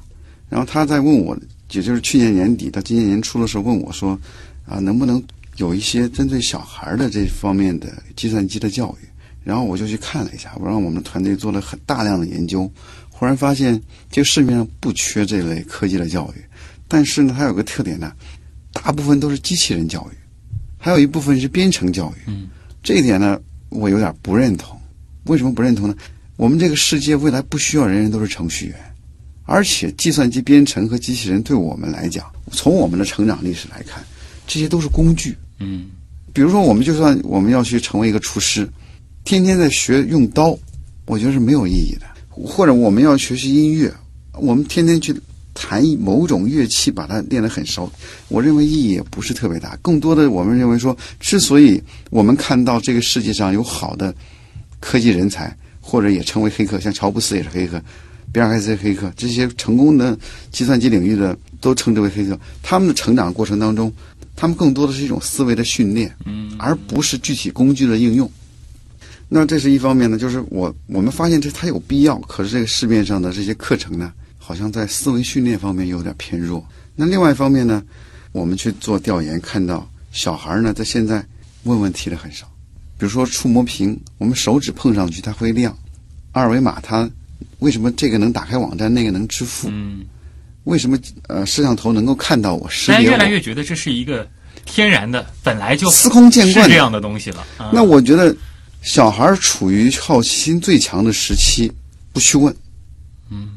[0.55, 1.37] 然后他在问我，
[1.73, 4.17] 也就是去年年底到今年年初的时候问我说，
[4.65, 5.21] 啊能不能
[5.57, 9.05] 有一些针对小孩的这方面的计算机的教育？
[9.43, 12.71] 然后我就去看了一下，我让我们团队做了很大量的研究，
[13.09, 13.77] 忽然发现
[14.09, 16.41] 这个市面上不缺这类科技的教育，
[16.87, 18.13] 但是呢它有个特点呢，
[18.71, 20.15] 大部分都是机器人教育，
[20.77, 22.21] 还有一部分是编程教育。
[22.27, 22.47] 嗯，
[22.81, 23.37] 这一点呢。
[23.69, 24.79] 我有点不认同，
[25.25, 25.95] 为什么不认同呢？
[26.37, 28.75] 我们这个世界未来不需要人人都是程序员，
[29.45, 34.03] 而且计算机编程和机器人对我们来讲，从我们的成长历史来看，
[34.45, 35.38] 这些都是工具。
[35.60, 35.86] 嗯
[36.34, 38.67] 比如说，我们就算我们要去成为一个厨师，
[39.23, 40.58] 天天在学用刀，
[41.05, 42.05] 我觉得是没有意义的。
[42.29, 43.89] 或者我们要学习音乐，
[44.34, 45.15] 我们天天去
[45.53, 47.89] 弹某种乐器，把它练得很熟，
[48.27, 49.77] 我认为意义也不是特别大。
[49.81, 54.13] 更多的，我们认为说，之所以我们看到这个世界上有好的
[54.81, 57.81] 科技人才，或者也成为黑客，像乔布斯也是黑客，
[58.31, 60.17] 比尔盖茨黑客，这些成功的
[60.51, 62.38] 计算机领域的都称之为黑客。
[62.61, 63.91] 他们的成长过程当中，
[64.35, 68.29] 他们更多的是一种思维的训练，嗯而不是具体工具的应用。
[69.27, 76.63] 那这是一方面呢，就是我我们发现这它有必要，可是这个市面上的这些课程呢，好像在思维训练方面有点偏弱。
[76.95, 77.83] 那另外一方面呢，
[78.31, 81.25] 我们去做调研，看到小孩呢，在现在
[81.63, 82.45] 问问题的很少。
[82.97, 85.75] 比如说触摸屏，我们手指碰上去它会亮，
[86.31, 87.09] 二维码它
[87.65, 89.67] 为什么这个能打开网站，那个能支付？
[89.71, 90.06] 嗯，
[90.65, 90.95] 为什么
[91.28, 93.04] 呃摄像头能够看到我识大家？
[93.04, 94.28] 越来越觉得这是一个
[94.65, 97.39] 天然的，本来就司空见惯这样的东西了。
[97.58, 98.36] 啊那我觉得
[98.84, 101.71] 小孩儿处于好奇心最强的时期，
[102.13, 102.56] 不去问。
[103.32, 103.49] 嗯，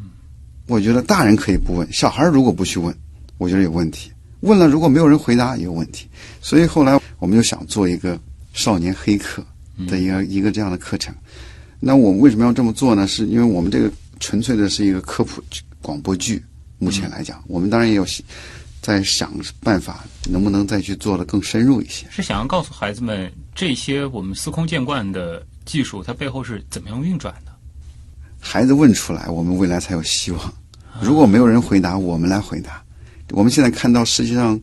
[0.66, 2.96] 我觉得大人可以不问，小孩儿如果不去问，
[3.36, 4.10] 我觉得有问题。
[4.40, 6.08] 问了如果没有人回答也有问题，
[6.40, 8.18] 所以后来我们就想做一个
[8.54, 9.44] 少年黑客
[9.86, 11.14] 的一个、一个这样的课程。
[11.80, 13.06] 那我们为什么要这么做呢？
[13.06, 15.42] 是因为我们这个纯粹的是一个科普
[15.80, 16.42] 广播剧，
[16.78, 18.04] 目前来讲，我们当然也有
[18.80, 22.06] 在想办法，能不能再去做的更深入一些。
[22.10, 27.52] 是想要告诉孩子们，这些我们司空见惯的技术，它背后是怎么样运转的。
[28.40, 30.54] 孩子问出来，我们未来才有希望。
[31.00, 32.82] 如果没有人回答，我们来回答。
[33.30, 34.58] 我们现在看到，实际上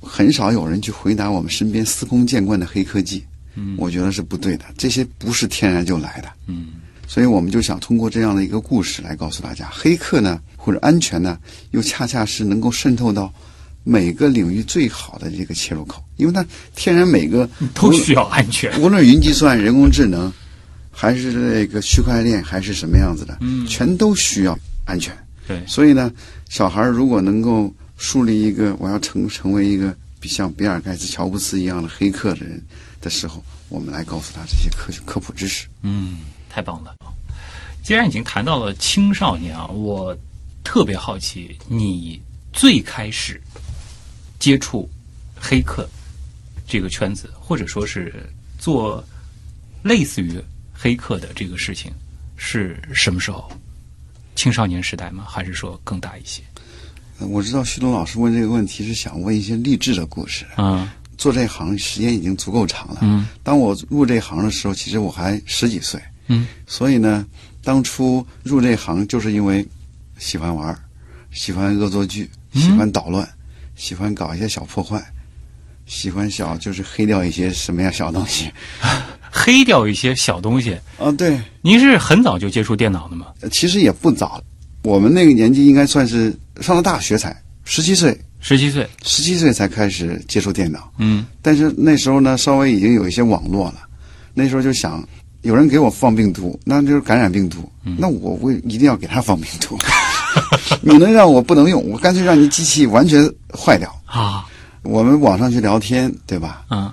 [0.00, 3.24] 很少有人去回答我们身边司空见惯的黑科技。
[3.54, 6.28] 嗯我觉得是不对的，这些不是天然就来的。
[6.46, 6.68] 嗯
[7.06, 11.38] 所以我们就想通过这样的一个故事来告诉大家，黑客呢或者安全呢，
[11.72, 13.30] 又恰恰是能够渗透到
[13.84, 16.42] 每个领域最好的这个切入口，因为它
[16.74, 18.80] 天然每个都需要安全。
[18.80, 20.32] 无论云计算、人工智能，
[20.90, 25.14] 还是这个区块链，还是什么样子的，嗯全都需要安全。
[25.46, 26.10] 对，所以呢，
[26.48, 32.62] 小孩儿如果能够树立一个我要成成为一个比像比尔盖茨、乔布斯一样的黑客的人
[33.02, 35.66] 的时候，我们来告诉他这些科学科普知识。
[35.82, 36.96] 嗯，太棒了。
[37.82, 40.16] 既然已经谈到了青少年啊，我
[40.64, 43.38] 特别好奇，你最开始
[44.38, 44.88] 接触
[45.38, 45.86] 黑客
[46.66, 49.04] 这个圈子，或者说是做
[49.82, 50.40] 类似于
[50.72, 51.92] 黑客的这个事情，
[52.36, 53.50] 是什么时候？
[54.34, 55.26] 青少年时代吗？
[55.28, 56.42] 还是说更大一些？
[57.18, 60.46] 呃我知道徐东老师问这个问题是想问一些励志的故事。
[60.56, 62.98] 啊，做这行时间已经足够长了。
[63.02, 66.00] 嗯当我入这行的时候，其实我还十几岁。
[66.28, 67.26] 嗯，所以呢，
[67.64, 69.66] 当初入这行就是因为
[70.18, 70.78] 喜欢玩儿，
[71.32, 73.28] 喜欢恶作剧，喜欢捣乱，
[73.74, 75.02] 喜欢搞一些小破坏，
[75.84, 78.50] 喜欢小就是黑掉一些什么样小东西。
[79.34, 80.78] 黑掉一些小东西。
[80.98, 83.26] 啊，对，您是很早就接触电脑的吗？
[83.40, 84.40] 呃其实也不早，
[84.82, 88.86] 我们那个年纪应该算是上了大学才十七岁，十七岁。
[89.04, 90.92] 十七岁才开始接触电脑。
[90.98, 93.88] 嗯但是那时候呢，稍微已经有一些网络了。
[94.34, 95.06] 那时候就想，
[95.42, 99.78] 有人给我放病毒，那就是感染病毒，那我为一定要给他放病毒。
[100.82, 103.26] 你能让我不能用，我干脆让你机器完全
[103.56, 103.88] 坏掉。
[104.04, 104.44] 啊
[104.82, 106.64] 我们网上去聊天，对吧？
[106.66, 106.92] 啊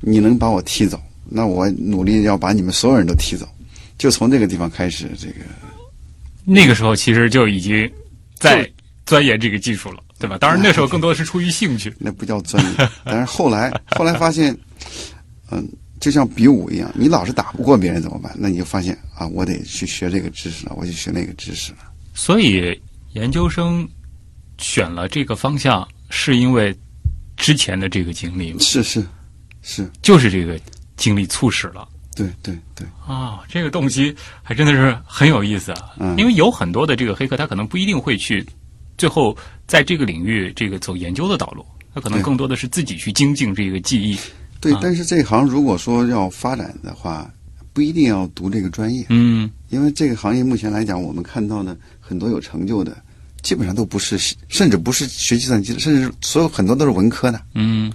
[0.00, 3.48] 你能把我踢走，那我努力要把你们所有人都踢走。
[3.96, 5.34] 就从这个地方开始，这个
[6.44, 7.90] 那个时候其实就已经
[8.34, 8.68] 在
[9.06, 10.38] 钻研这个技术了，对吧？
[10.38, 11.92] 当然那时候更多的是出于兴趣。
[11.98, 12.88] 那不叫专业。
[13.04, 14.56] 但是后来，后来发现，
[15.50, 15.66] 嗯，
[15.98, 18.30] 就像比武一样，你老是打不过别人怎么办？
[18.38, 21.78] 那你就发现啊，我得去学这个知识了，我去学那个知识了。
[22.14, 22.78] 所以
[23.14, 23.88] 研究生
[24.58, 26.76] 选了这个方向，是因为
[27.36, 29.02] 之前的这个经历吗，是是
[29.62, 30.60] 是，就是这个
[30.96, 31.88] 经历促使了。
[32.16, 35.94] 对对对，啊、这个动机还真的是很有意思啊！
[35.98, 38.44] 嗯因为有很多的这个黑客，他可能不一定会去
[39.00, 39.34] 最后
[39.66, 44.18] 在这个领域这个走研究的道路，他可能更多的是自己去精进这个技艺。
[44.60, 44.80] 对啊。
[44.82, 47.32] 但是这行如果说要发展的话，
[47.72, 52.94] 不一定要读这个专业，嗯因为这个行业目前来讲，我们看到的很多有成就的，
[53.40, 57.40] 基本上都不是，甚至不是学计算机的，甚至所有很多都是文科的。
[57.54, 57.90] 嗯，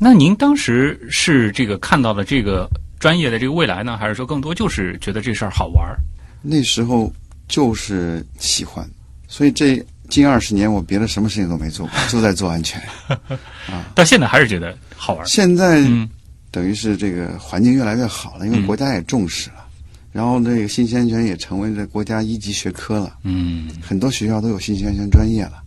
[0.00, 2.68] 那您当时是这个看到了这个
[2.98, 5.96] 专业的这个未来呢，还是说更多就是觉得这事儿好玩儿？
[6.42, 7.12] 那时候
[7.46, 8.84] 就是喜欢，
[9.28, 9.80] 所以这
[10.14, 12.80] 近二十年我别的什么事情都没做过， 就在做安全。
[13.68, 15.26] 啊到现在还是觉得好玩。
[15.26, 16.08] 现在嗯
[16.50, 19.66] 等于是这个环境越来越好了，因为嗯国家也重视了，
[20.12, 25.62] 然后这个信息安全也成为这国家一级学科了，嗯很多学校都有信息安全专业了，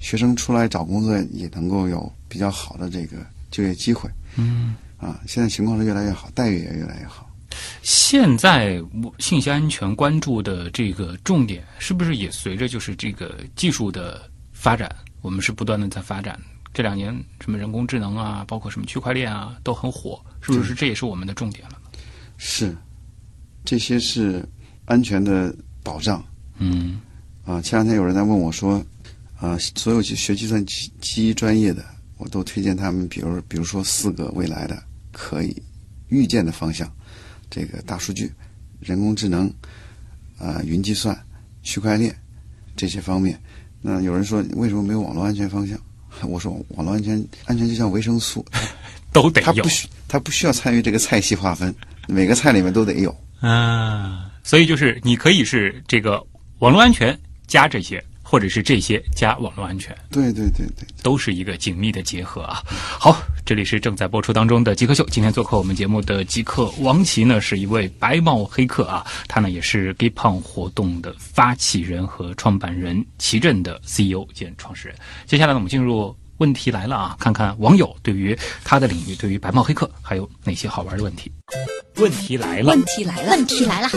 [0.00, 3.16] 学生出来找工作也能够有比较好的这个
[3.50, 4.74] 就业机会嗯。
[4.96, 5.20] 啊。
[5.26, 7.29] 现在情况是越来越好，待遇也越来越好。
[7.82, 16.38] 现在我信息安全关注的这个重点，是不是也随着就是这个技术的发展，我们是不断的在发展？
[16.72, 20.72] 这两年什么人工智能啊，包括什么区块链啊，都很火，是不是？
[20.72, 21.98] 这也是我们的重点了呢？
[22.36, 22.76] 是，
[23.64, 24.48] 这些是
[24.84, 26.24] 安全的保障。
[26.58, 27.00] 嗯
[27.44, 28.80] 啊，前两天有人在问我说，
[29.36, 31.84] 啊，所有去学计算机机专业的，
[32.18, 35.60] 我都推荐他们，比如比如说四个未来的可以
[36.08, 36.88] 预见的方向，
[37.50, 38.30] 这个大数据、
[38.78, 39.52] 人工智能、
[40.38, 41.18] 啊云计算、
[41.62, 42.14] 区块链
[42.76, 43.38] 这些方面。
[43.82, 45.78] 那有人说为什么没有网络安全方向？
[46.28, 48.44] 我说网络安全安全就像维生素，
[49.12, 51.74] 都得有它不需它不需要参与这个菜系划分，
[52.08, 53.16] 每个菜里面都得有。
[53.40, 54.26] 啊。
[54.42, 56.24] 所以就是你可以是这个
[56.60, 59.92] 网络安全加这些，或者是这些加网络安全。
[60.08, 62.62] 对对对对，都是一个紧密的结合啊。
[62.68, 65.04] 好，这里是正在播出当中的极客秀。
[65.10, 74.96] 今天做客我们节目的极客王琦呢，是一位白帽黑客啊，他呢也是 Gay 胖活动的发起人和创办人，奇正的 CEO 兼创始人。
[75.26, 81.32] 接下来呢，我们进入问题来了啊，看看网友对于他的领域，对于白帽黑客还有哪些好玩的问题。
[81.96, 83.88] 问题来了问，题来了，问题来了，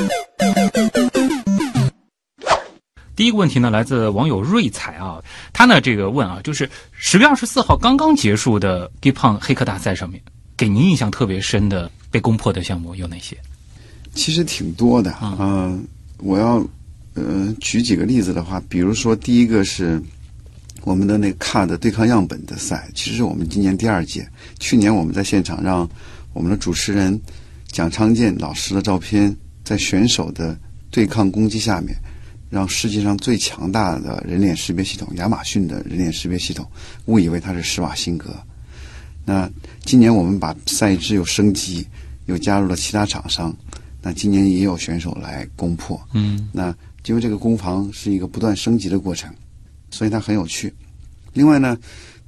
[3.15, 10.21] 第一个问题呢，来自网友瑞彩啊，他呢这个问啊，就是十月二十四号刚刚结束的 g i p 胖黑客大赛上面，
[10.57, 13.37] 给您印象特别深的被攻破的项目有哪些？
[14.15, 15.79] 其实挺多的啊、呃
[16.19, 16.65] 我要
[17.15, 20.01] 呃举几个例子的话，比如说第一个是
[20.83, 24.25] 我们的那个 CAD 对抗样本的赛，其实是我们今年第二届。
[24.57, 25.89] 去年我们在现场让
[26.31, 27.19] 我们的主持人
[27.67, 30.57] 蒋昌建老师的照片，在选手的
[30.89, 31.93] 对抗攻击下面，
[32.53, 36.63] 让世界上最强大的人脸识别系统亚马逊的人脸识别系统
[37.05, 38.31] 误以为它是施瓦辛格。
[39.25, 39.49] 那
[39.83, 41.83] 今年我们把赛制又升级，
[42.27, 43.51] 又加入了其他厂商。
[44.03, 49.33] 那今年也有选手来攻破，嗯那因为这个攻防是一个不断升级的过程，
[49.89, 50.71] 所以它很有趣。
[51.33, 51.75] 另外呢，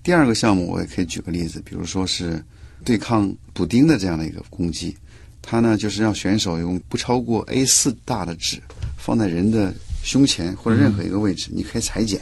[0.02, 2.44] 第二个项目我也可以举个例子，比如说是
[2.84, 4.98] 对抗补丁的这样的一个攻击，
[5.40, 8.60] 它呢就是让选手用不超过 A 四大的纸
[8.98, 9.72] 放在人的
[10.06, 12.22] 胸前或者任何一个位置，你可以裁剪。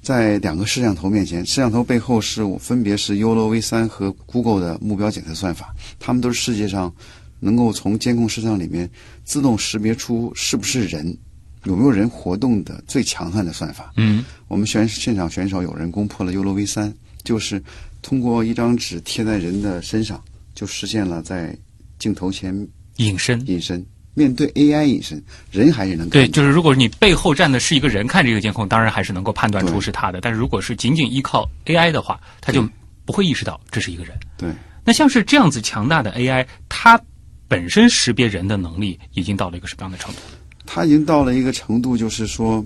[0.00, 6.92] 在两个摄像头面前，摄像头背后是我分别是 Yolo V 三和 Google 的目标检测算法，它们都是世界上
[7.40, 8.88] 能够从监控摄像里面
[9.24, 11.16] 自动识别出是不是人，
[11.64, 13.92] 有没有人活动的最强悍的算法。
[13.96, 17.62] 嗯我们选现场选手有人攻破了 Yolo V 三就是
[18.02, 20.22] 通过一张纸贴在人的身上，
[20.54, 21.56] 就实现了在
[21.98, 22.54] 镜头前
[22.96, 23.42] 隐身。
[23.46, 23.84] 隐身。
[24.14, 30.20] 面对 AI 隐身，人还是能看对，见就是如果你背后站的是一个人，看这个监控，当然还是能够判断出是他的。
[30.20, 32.66] 但是如果是仅仅依靠 AI 的话，他就
[33.04, 34.16] 不会意识到这是一个人。
[34.36, 34.48] 对。
[34.84, 37.00] 那像是这样子强大的 AI，它
[37.48, 40.20] 本身识别人的能力已经到了一个什么样的程度？
[40.66, 42.64] 它已经到了一个程度，就是说，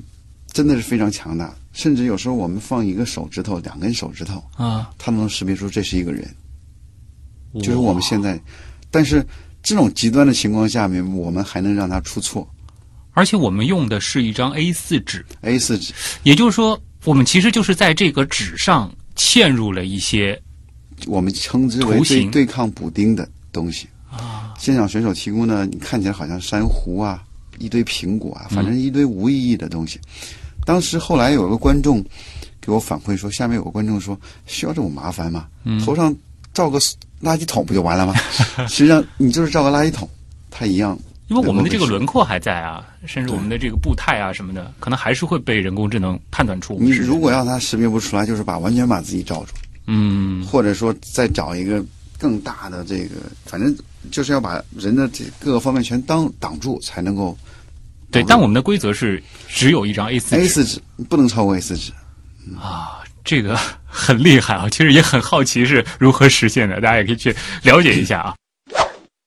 [0.53, 1.55] 真的是非常强大。
[1.73, 6.29] 甚至有时候我们放一个手指头、两根手指头，啊，它能识别出这是一个人。
[7.63, 8.39] 就是我们现在，
[8.91, 9.25] 但是
[9.69, 12.49] 这种极端的情况下面，我们还能让它出错。
[13.13, 20.41] 而且我们用的是一张 A 四纸，A 四纸，也就是说，我们其实就是在这个纸上嵌入了一些
[21.07, 23.87] 我们称之为对对抗补丁的东西。
[24.11, 27.23] 啊，现场选手提供的，你看起来好像珊瑚啊，
[27.59, 30.01] 一堆苹果啊，反正一堆无意义的东西。
[30.65, 32.03] 当时后来有个观众
[32.59, 35.47] 给我反馈说，下面有个观众说，需要这么麻烦吗？
[35.85, 36.15] 头上
[36.59, 36.81] 罩个
[37.23, 38.13] 垃圾桶不就完了吗？
[38.67, 40.09] 实际上你就是照个垃圾桶，
[40.51, 40.99] 它一样。
[41.29, 46.91] 因为我们的这个轮廓还在啊，甚至我们的这个步态啊什么的，可能还是会被人工智能判断出你。
[46.91, 49.53] 如果让它识别不出来，就是把完全把自己罩住，
[49.87, 51.85] 嗯，或者说再找一个
[52.19, 53.77] 更大的这个，反正
[54.11, 57.37] 就是要把人的这各个方面全当挡住，才能够
[58.11, 61.93] 对，但我们的规则是只有一张 A4 A 四纸不能超过 A 四纸。
[62.59, 64.67] 啊，这个很厉害啊！
[64.71, 68.35] 其实也很好奇是如何实现的，大家也可以去了解一下啊。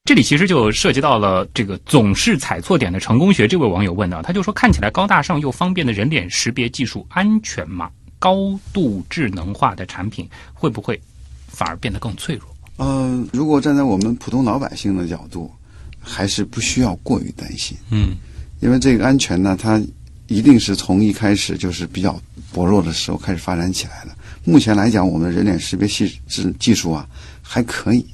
[0.05, 3.47] 这里其实就涉及到了这个总是踩错点的成功学。
[3.47, 7.91] 这位网友问的，他就说看起来高大上又方便的人脸识别技术安全吗？
[8.17, 10.99] 高度智能化的产品会不会
[11.47, 12.47] 反而变得更脆弱？
[12.77, 15.53] 呃，如果站在我们普通老百姓的角度，
[15.99, 18.17] 还是不需要过于担心，嗯
[18.61, 19.79] 因为这个安全呢，它
[20.25, 22.19] 一定是从一开始就是比较
[22.53, 24.15] 薄弱的时候开始发展起来了。
[24.43, 27.07] 目前来讲，我们的人脸识别系技技术啊
[27.41, 28.05] 还可以，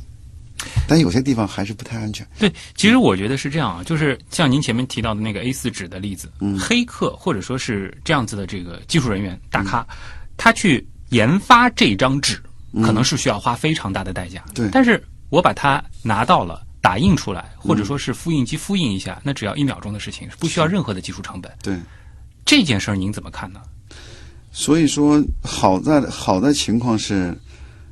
[0.88, 2.28] 但有些地方还是不太安全。
[2.38, 9.85] 对，其实我觉得是这样啊，就是像您前面提到的那个 A 四纸的例子，嗯黑客或者说是这样子的这个技术人员大咖，
[10.35, 12.42] 他去研发这张纸，
[12.83, 14.44] 可能是需要花非常大的代价。
[14.50, 16.65] 嗯对但是我把它拿到了。
[16.79, 21.52] 打印出来，或者说是复印机复印一下，那只要一秒钟的事情，不需要任何的技术成本。
[21.62, 21.75] 对，
[22.46, 23.60] 这件事儿您怎么看呢？
[24.58, 27.31] 所以说好在好的情况是，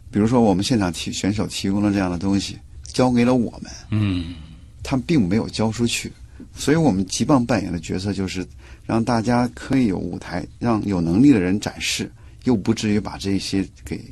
[0.10, 2.58] 比如说我们现场提选手提供了这样的东西，
[2.88, 4.34] 交给了我们，嗯，
[4.82, 6.12] 他并没有交出去，
[6.56, 8.44] 所以我们极棒扮演的角色就是
[8.84, 12.12] 让大家可以有舞台，让有能力的人展示，
[12.46, 14.04] 又不至于把这些给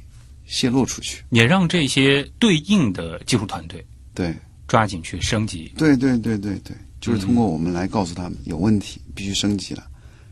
[0.45, 1.23] 泄露出去。
[1.31, 3.83] 也让这些对应的技术团队
[4.13, 4.31] 对，
[4.67, 5.73] 抓紧去升级。
[5.75, 9.83] 对对对对对，就是通过我们来告诉他们有问题，必须升级了。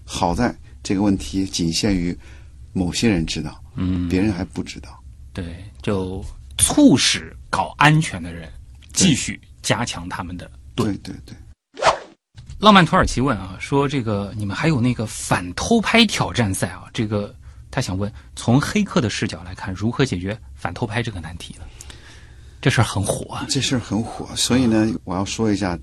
[0.05, 2.18] 好在这个问题仅限于
[2.74, 4.98] 某些人知道，嗯，别人还不知道。
[5.34, 6.24] 对，就
[6.58, 8.52] 促使搞安全的人
[8.94, 11.36] 继续加强他们的对对对，
[12.60, 16.84] 浪漫土耳其问啊，说这个你们还有那个反偷拍挑战赛啊？
[16.94, 17.34] 这个
[17.70, 21.66] 他想问，从黑客的视角来看，如何解决反偷拍这个难题呢？
[22.62, 23.46] 这事儿很火啊。
[23.50, 25.80] 这事儿很火，所以呢，我要说一下，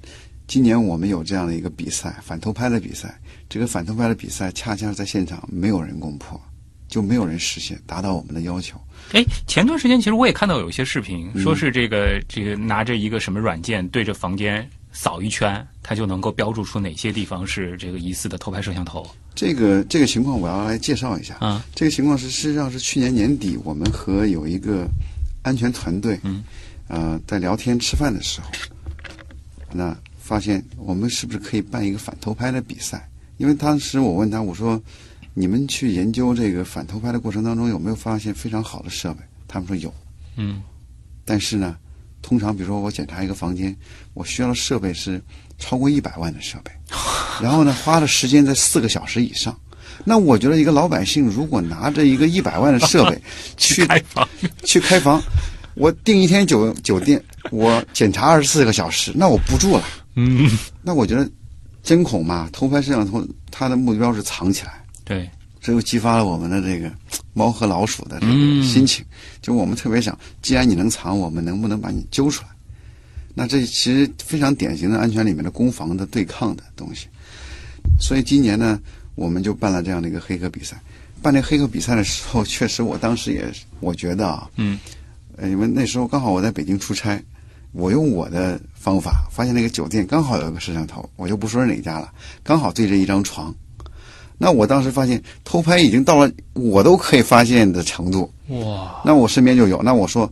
[0.49, 3.21] 今年我们有这样的一个比赛，反偷拍的比赛。
[3.51, 6.41] 这个反偷拍的比赛，恰恰在现场没有人攻破，
[6.89, 8.81] 就没有人实现达到我们的要求。
[9.13, 19.07] 哎，前段时间其实我也看到有一些视频，说是这个这个拿着一个什么软件对着房间扫一圈，它就能够标注出哪些地方是这个疑似的偷拍摄像头。
[19.35, 21.37] 这个这个情况，我要来介绍一下。
[21.41, 24.89] 啊，这个情况是实际上是去年年底，我们和有一个
[25.43, 26.43] 安全团队，嗯，
[26.89, 28.49] 呃，在聊天吃饭的时候，
[29.73, 29.95] 那
[30.29, 33.09] 发现我们是不是可以办一个反偷拍的比赛？
[33.39, 34.79] 因为当时我问他，我说，
[35.33, 39.21] 你们去研究这个反偷拍的过程当中，有没有发现非常好的设备？
[39.47, 39.95] 他们说有，
[40.37, 40.61] 嗯
[41.25, 41.75] 但是呢，
[42.21, 43.75] 通常比如说我检查一个房间，
[44.13, 45.19] 我需要的设备是
[45.59, 46.71] 超过一百万的设备，
[47.41, 49.59] 然后呢，花的时间在四个小时以上。
[50.05, 53.19] 那我觉得一个老百姓如果拿着一个一百万的设备
[53.57, 54.29] 去开房，
[54.63, 55.23] 去开房，
[55.75, 59.85] 我订一天酒酒店，我检查二十四个小时，那我不住了。
[60.21, 60.51] 嗯，
[60.83, 61.31] 那我觉得
[61.83, 66.93] 针孔嘛，偷拍摄像头，它的目标是藏起来，对，这又激发了我们的这个
[67.35, 69.05] 猫和老鼠的这个嗯心情。
[69.41, 72.49] 就我们特别想，既然你能藏，我们能不能把你揪出来？
[73.33, 77.07] 那这其实非常典型的安全里面的攻防的对抗的东西。
[78.01, 78.81] 所以今年呢，
[79.15, 80.77] 我们就办了这样的一个黑客比赛。
[81.23, 83.49] 办这黑客比赛的时候，确实我当时也
[83.79, 84.79] 我觉得啊，嗯
[85.37, 87.23] 呃，因为那时候刚好我在北京出差，
[87.79, 92.13] 我用我的方法发现那个酒店刚好有一个摄像头，我就不说是哪家了，
[92.43, 93.55] 刚好对着一张床。
[94.37, 100.29] 那我当时发现偷拍已经到了我都可以发现的程度，哇，那我身边就有，那我说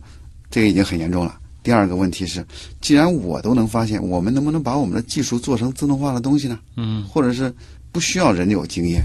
[0.51, 1.39] 这个已经很严重了。
[1.63, 2.45] 第二个问题是，
[2.81, 6.59] 既然我都能发现，我们能不能把我们的技术做成自动化的东西呢？
[6.75, 7.53] 嗯或者是
[7.93, 9.01] 不需要人有经验？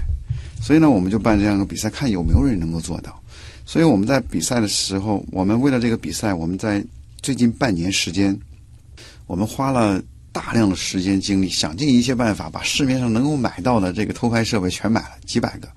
[0.61, 3.17] 所以呢，我们就办这样一个比赛，看有没有人能够做到。
[3.65, 6.83] 所以我们在比赛的时候，我们为了这个比赛，我们在
[7.23, 8.37] 最近半年时间，
[9.27, 10.03] 我们花了
[10.33, 15.69] 大量的时间精力，想尽一切办法，把市面上能够买到的这个偷拍设备全买了几百个，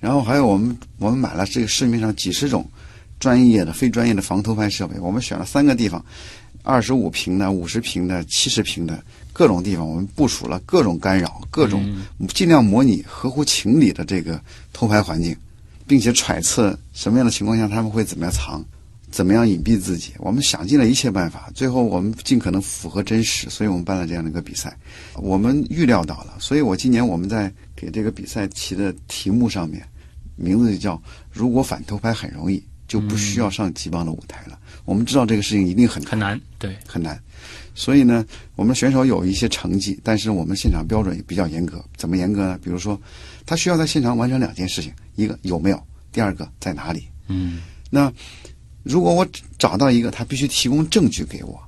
[0.00, 2.68] 然后还有我们我们买了这个市面上几十种
[3.20, 6.04] 专业的、非专业的防偷拍设备，我们选了三个地方，
[6.64, 9.00] 二十五平的、五十平的、七十平的
[9.32, 11.96] 各种地方，我们部署了各种干扰、各种
[12.34, 14.42] 尽量模拟合乎情理的这个
[14.72, 15.36] 偷拍环境，
[15.86, 18.64] 并且揣测什么样的情况下他们会怎么样藏。
[19.10, 20.12] 怎么样隐蔽自己？
[20.18, 24.76] 我们想尽了一切办法，最后我们尽可能符合真实，所以我们办了这样的一个比赛。
[25.14, 29.82] 我们预料到了，所以我今年我们在给这个比赛起的题目上面，
[30.36, 31.02] 名字就叫
[31.32, 37.20] “如果反偷拍很容易，就不需要上极棒的舞台了”我们知道这个事情一定很很难，对，很难，
[37.74, 38.24] 所以呢，
[38.56, 41.84] 我们选手有一些成绩，但是我们现场标准也比较严格。
[41.96, 42.58] 怎么严格呢？
[42.62, 42.98] 比如说，
[43.44, 47.04] 他需要在现场完成两件事情：一个有没有，第二个在哪里。
[47.28, 48.12] 嗯那
[48.88, 49.26] 如果我
[49.58, 51.60] 找到一个，他必须提供证据给我，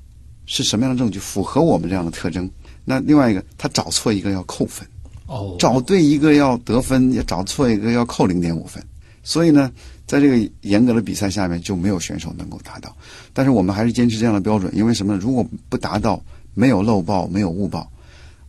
[0.47, 2.51] 是什么样的证据符合我们这样的特征？
[2.83, 4.89] 那另外一个，他找错一个要扣分，
[5.27, 8.83] 哦，找对一个要得分，也找错一个要扣零点五分。
[9.23, 9.71] 所以呢，
[10.07, 12.97] 在这个严格的比赛下面，就没有选手能够达到。
[13.35, 15.21] 但是我们还是坚持这样的标准，因为什么呢？
[15.23, 16.21] 如果不达到，
[16.55, 17.87] 没有漏报，没有误报，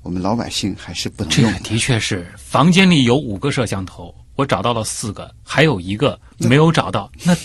[0.01, 1.59] 我们老百姓还是不能用的。
[1.59, 7.35] 的确是，房间里有五个摄像头，我找到了四个，还有一个没有找到，那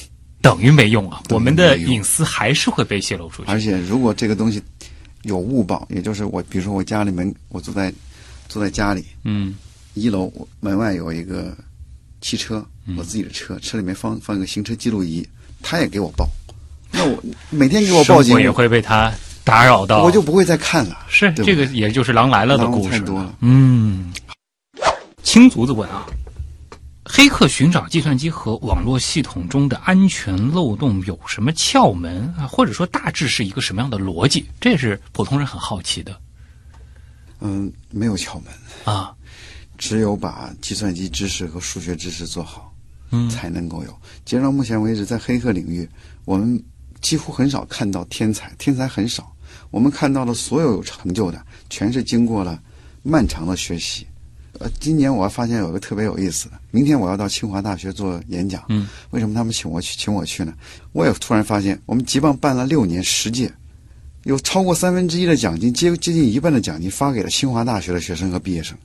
[0.47, 1.21] 等于没用啊！
[1.31, 3.51] 我们的隐私还是会被泄露出去。
[3.51, 4.63] 而且如果这个东西
[5.23, 7.93] 有误报，也就是我，比如说我家里门，我坐在
[8.49, 9.57] 坐在家里，嗯
[9.95, 11.53] 一楼门外有一个
[12.21, 12.65] 汽车，
[12.97, 15.27] 我自己的车，车里面放放一个行车记录仪，
[15.63, 16.29] 他也给我报，
[16.93, 17.21] 那我
[17.51, 20.97] 每天给我报警我，也会被他打扰到，我就不会再看了。
[21.09, 23.35] 是这个，也就是狼来了的故事太多了。
[23.41, 24.13] 嗯，
[25.25, 26.07] 青竹子问啊，
[27.09, 32.47] 黑客寻找计算机和网络系统中的安全漏洞有什么窍门啊？
[32.47, 34.45] 或者说大致是一个什么样的逻辑？
[34.61, 36.21] 这也是普通人很好奇的
[37.41, 38.53] 嗯，没有窍门，
[38.85, 39.15] 啊。
[39.79, 42.73] 只有把计算机知识和数学知识做好，
[43.11, 43.91] 嗯才能够有。
[44.25, 45.89] 截止到目前为止，在黑客领域，
[46.25, 46.61] 我们
[47.03, 49.31] 几乎很少看到天才，天才很少。
[49.71, 52.61] 我们看到的所有有成就的，全是经过了
[53.03, 54.07] 漫长的学习。
[54.61, 58.65] 呃，今年我还发现有个特别有意思的，明天我要到清华大学做演讲。
[58.69, 59.97] 嗯，为什么他们请我去？
[59.99, 60.55] 请我去呢？
[60.93, 63.53] 我也突然发现，我们极棒办了六年十届，
[64.25, 68.77] 有超过三分之一的奖金，接接近一半的奖金发给了清华大学的学生和毕业生。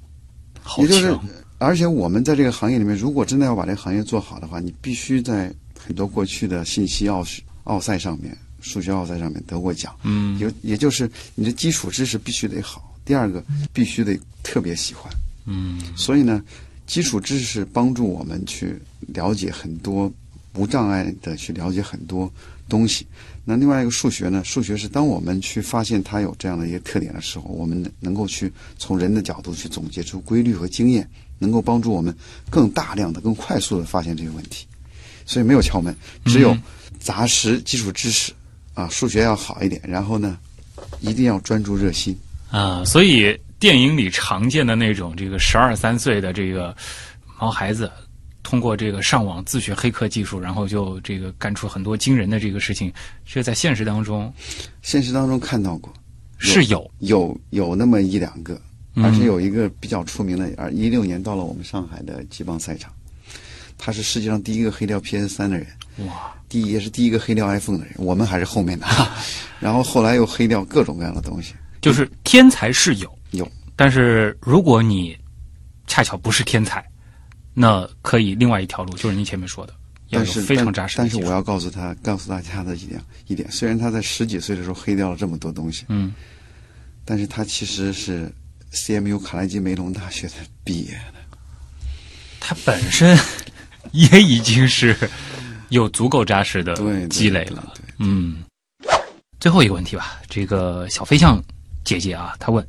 [0.62, 9.96] 好也就是强，而且我们在这个行业里面，如果真的要把这个行业做好的话，你必须在很多过去的信息奥试奥赛上面、数学奥赛上面得过奖。
[10.04, 13.44] 嗯有也就是你的基础知识必须得好，第二个
[13.74, 15.12] 必须得特别喜欢。
[15.46, 16.44] 嗯所以呢，
[16.86, 20.12] 基础知识帮助我们去了解很多
[20.56, 22.32] 无障碍的去了解很多
[22.68, 23.06] 东西。
[23.44, 32.16] 那另外一个数学呢，数学是当我们去发现它有这样的一个特点的时候，我们能够去从人的角度去总结出规律和经验，能够帮助我们
[32.50, 34.68] 更大量的、更快速的发现这个问题。
[35.26, 36.56] 所以没有窍门，只有
[37.00, 38.32] 扎实基础知识
[38.74, 40.38] 啊，数学要好一点，然后呢，
[41.00, 42.16] 一定要专注热心。
[42.52, 46.76] 啊，所以电影里常见的那种这个十二三岁的这个
[47.40, 47.92] 毛孩子，
[48.42, 52.92] 通过这个上网自学黑客技术，然后就这个干出很多惊人的这个事情，
[53.24, 54.34] 这在现实当中
[54.82, 55.94] 现实当中看到过，
[56.40, 58.60] 是有，有有那么一两个，
[58.96, 62.92] 嗯而且有一个比较出名的，而一六年到了我们上海的极棒赛场，
[63.78, 65.68] 他是世界上第一个黑掉 PS 三的人，
[66.08, 68.88] 哇，第一也是第一个黑掉 iPhone 的人，我们还是后面的，
[69.60, 73.18] 然后后来又黑掉各种各样的东西，就是天才是有有，
[73.82, 75.18] 但是如果你
[75.88, 76.88] 恰巧不是天才，
[77.52, 79.74] 那可以另外一条路，就是您前面说的，
[80.10, 81.00] 要是有非常扎实。
[81.00, 86.14] 但是我要告诉他，告诉大家的一点一点，虽然他在十几岁的时候黑掉了这么多东西，嗯，
[87.04, 88.32] 但是他其实是
[88.72, 91.38] CMU 卡耐基梅隆大学的毕业的。
[92.40, 93.18] 他本身
[93.94, 94.96] 也已经是
[95.70, 96.76] 有足够扎实的
[97.08, 97.74] 积累了。
[97.74, 98.44] 对对嗯，
[99.40, 101.44] 最后一个问题吧，这个小飞象
[101.84, 102.64] 姐姐啊，她问：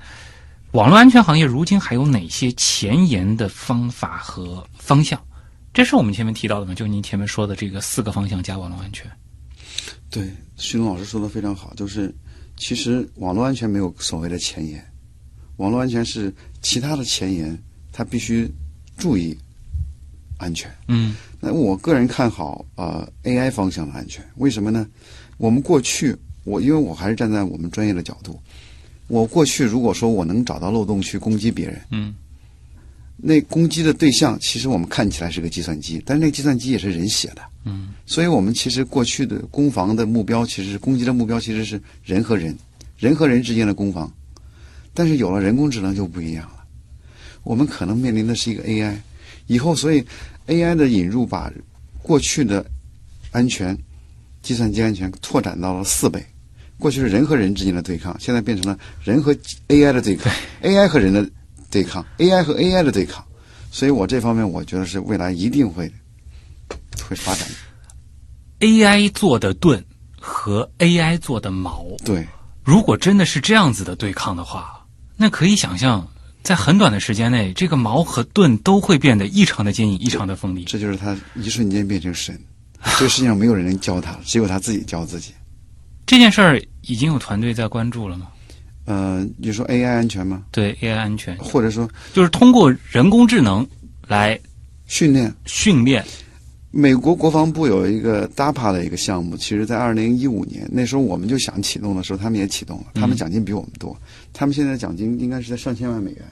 [0.73, 5.23] 网络安全行业如今还有哪些前沿的方法和方向？
[5.75, 6.75] 这是我们前面提到的吗？
[6.75, 9.11] 就您前面说的这个四个方向加网络安全。
[10.11, 12.15] 对，徐龙老师说的非常好，就是
[12.57, 14.83] 其实网络安全没有所谓的前沿，
[15.57, 17.59] 网络安全是其他的前沿，
[17.93, 18.51] 它必须
[18.97, 19.37] 注意
[20.39, 20.75] 安全。
[20.89, 24.87] 嗯那我个人看好呃 AI 方向的安全，为什么呢？
[25.37, 28.41] 我们过去我因为我还是站在我们专业的角度，
[29.09, 32.15] 我过去如果说我能找到漏洞去攻击别人，嗯
[33.25, 37.43] 那攻击的对象其实我们看起来是个计算机，但是那个计算机也是人写的。
[37.65, 42.57] 嗯所以我们其实过去的攻防的目标，其实是攻击的目标其实是人和人，
[42.99, 44.13] 人和人之间的攻防。
[44.93, 46.65] 但是有了人工智能就不一样了，
[47.45, 48.97] 我们可能面临的是一个 AI，
[49.47, 50.05] 以后所以
[50.49, 51.53] AI 的引入把
[52.03, 52.67] 过去的
[53.31, 53.79] 安全、
[54.43, 56.25] 计算机安全拓展到了四倍。
[56.83, 59.33] 过去是人和人之间的对抗，现在变成了人和
[59.69, 61.25] AI 的对抗，AI 和人的
[61.71, 63.25] 对抗，AI 和 AI 的对抗。
[63.71, 65.91] 所以我这方面我觉得是未来一定会
[67.09, 68.67] 会发展的。
[68.67, 69.83] ，AI 做的盾
[70.21, 72.27] 和 AI 做的矛，对，
[72.65, 74.85] 如果真的是这样子的对抗的话，
[75.17, 76.07] 那可以想象，
[76.43, 80.65] 在很短的时间内，这个矛和盾都会变得异常的坚硬，异常的锋利。
[80.65, 82.37] 这就是他一瞬间变成神。
[82.99, 85.33] 这个世界上没有人能教他，只有他自己教自己。
[86.13, 88.29] 这件事儿已经有团队在关注了吗？
[88.85, 90.45] 呃，你说 AI 安全吗？
[90.51, 93.67] 对 AI 安全，或者说就是通过人工智能
[94.07, 94.39] 来
[94.85, 95.35] 训练？
[95.47, 96.05] 训练。
[96.71, 103.97] 美国国防部有一个 DARPA 的一个项目，其实在二零一五年那时候我们就想启动的时候，他们也启动了，他们奖金比我们多，
[104.35, 106.23] 他们现在奖金应该是在上千万美元，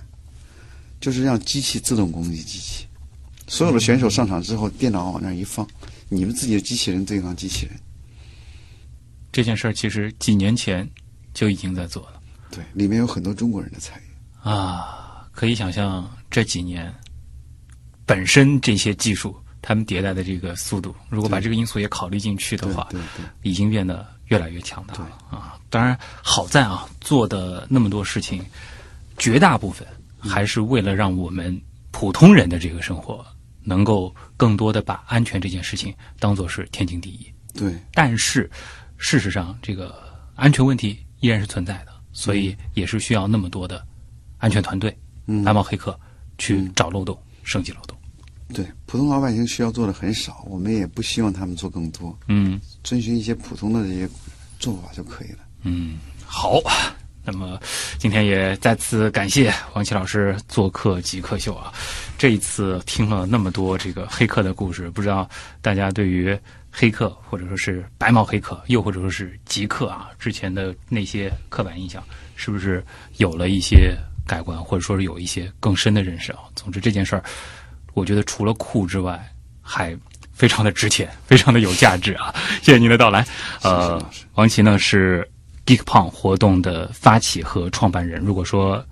[1.00, 2.84] 就是让机器自动攻击机器。
[3.48, 5.66] 所有的选手上场之后，电脑往那儿一放，
[6.10, 7.74] 你们自己的机器人对抗机器人。
[9.32, 10.88] 这件事儿其实几年前
[11.32, 12.20] 就已经在做了
[12.50, 14.48] 对，里面有很多中国人的参与。
[14.48, 16.92] 啊，可以想象这几年
[18.06, 25.58] 本身这些技术他们迭代的这个速度，如果把这个因素也考虑进去的话，对对已经变得越来越强大了啊！
[25.68, 28.42] 当然，好在啊，做的那么多事情，
[29.18, 29.86] 绝大部分
[30.18, 31.60] 还是为了让我们
[31.90, 33.24] 普通人的这个生活
[33.62, 37.30] 能够更多的把安全这件事情当做是天经地义。
[37.52, 38.50] 对但是，
[39.02, 39.98] 事实上，这个
[40.36, 43.84] 安全问题依然是存在的，所以也是需要那么多的
[44.36, 44.94] 安全团队、
[45.26, 45.98] 嗯白帽黑客
[46.36, 47.96] 去找漏洞、升级漏洞。
[48.52, 54.08] 对，普通老百姓需要做的很少，我们也不希望他们做更多，嗯遵循一些普通的这些
[54.58, 55.38] 做法就可以了。
[55.62, 56.60] 嗯，好。
[57.22, 57.60] 那么
[57.98, 61.70] 今天也再次感谢王琦老师做客极客秀啊！
[62.16, 65.28] 这一次听了那么多这个黑客的故事，不知道
[65.60, 66.36] 大家对于
[66.70, 72.02] 黑客或者说是白帽黑客，又或者说是极客啊之前的那些刻板印象，
[72.36, 72.84] 是不是
[73.16, 73.96] 有了一些
[74.26, 76.40] 改观，或者说是有一些更深的认识啊？
[76.54, 77.24] 总之这件事儿，
[77.94, 79.20] 我觉得除了酷之外，
[79.60, 79.96] 还
[80.32, 82.34] 非常的值钱， 非常的有价值啊！
[82.62, 83.26] 谢谢您的到来。
[83.62, 84.00] 呃
[84.34, 85.28] 王琦呢是
[85.66, 88.22] GeekPong 活动的发起和创办人。
[88.22, 88.82] 如果说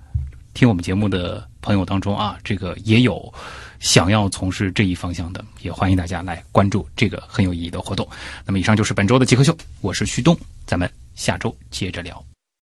[0.53, 3.33] 听我们节目的朋友当中啊，这个也有
[3.79, 8.07] 想要从事这一方向的，也欢迎大家来关注这个很有意义的活动。
[8.45, 12.28] 那么，以上就是本周的极客秀，我是旭东，咱们下周接着聊。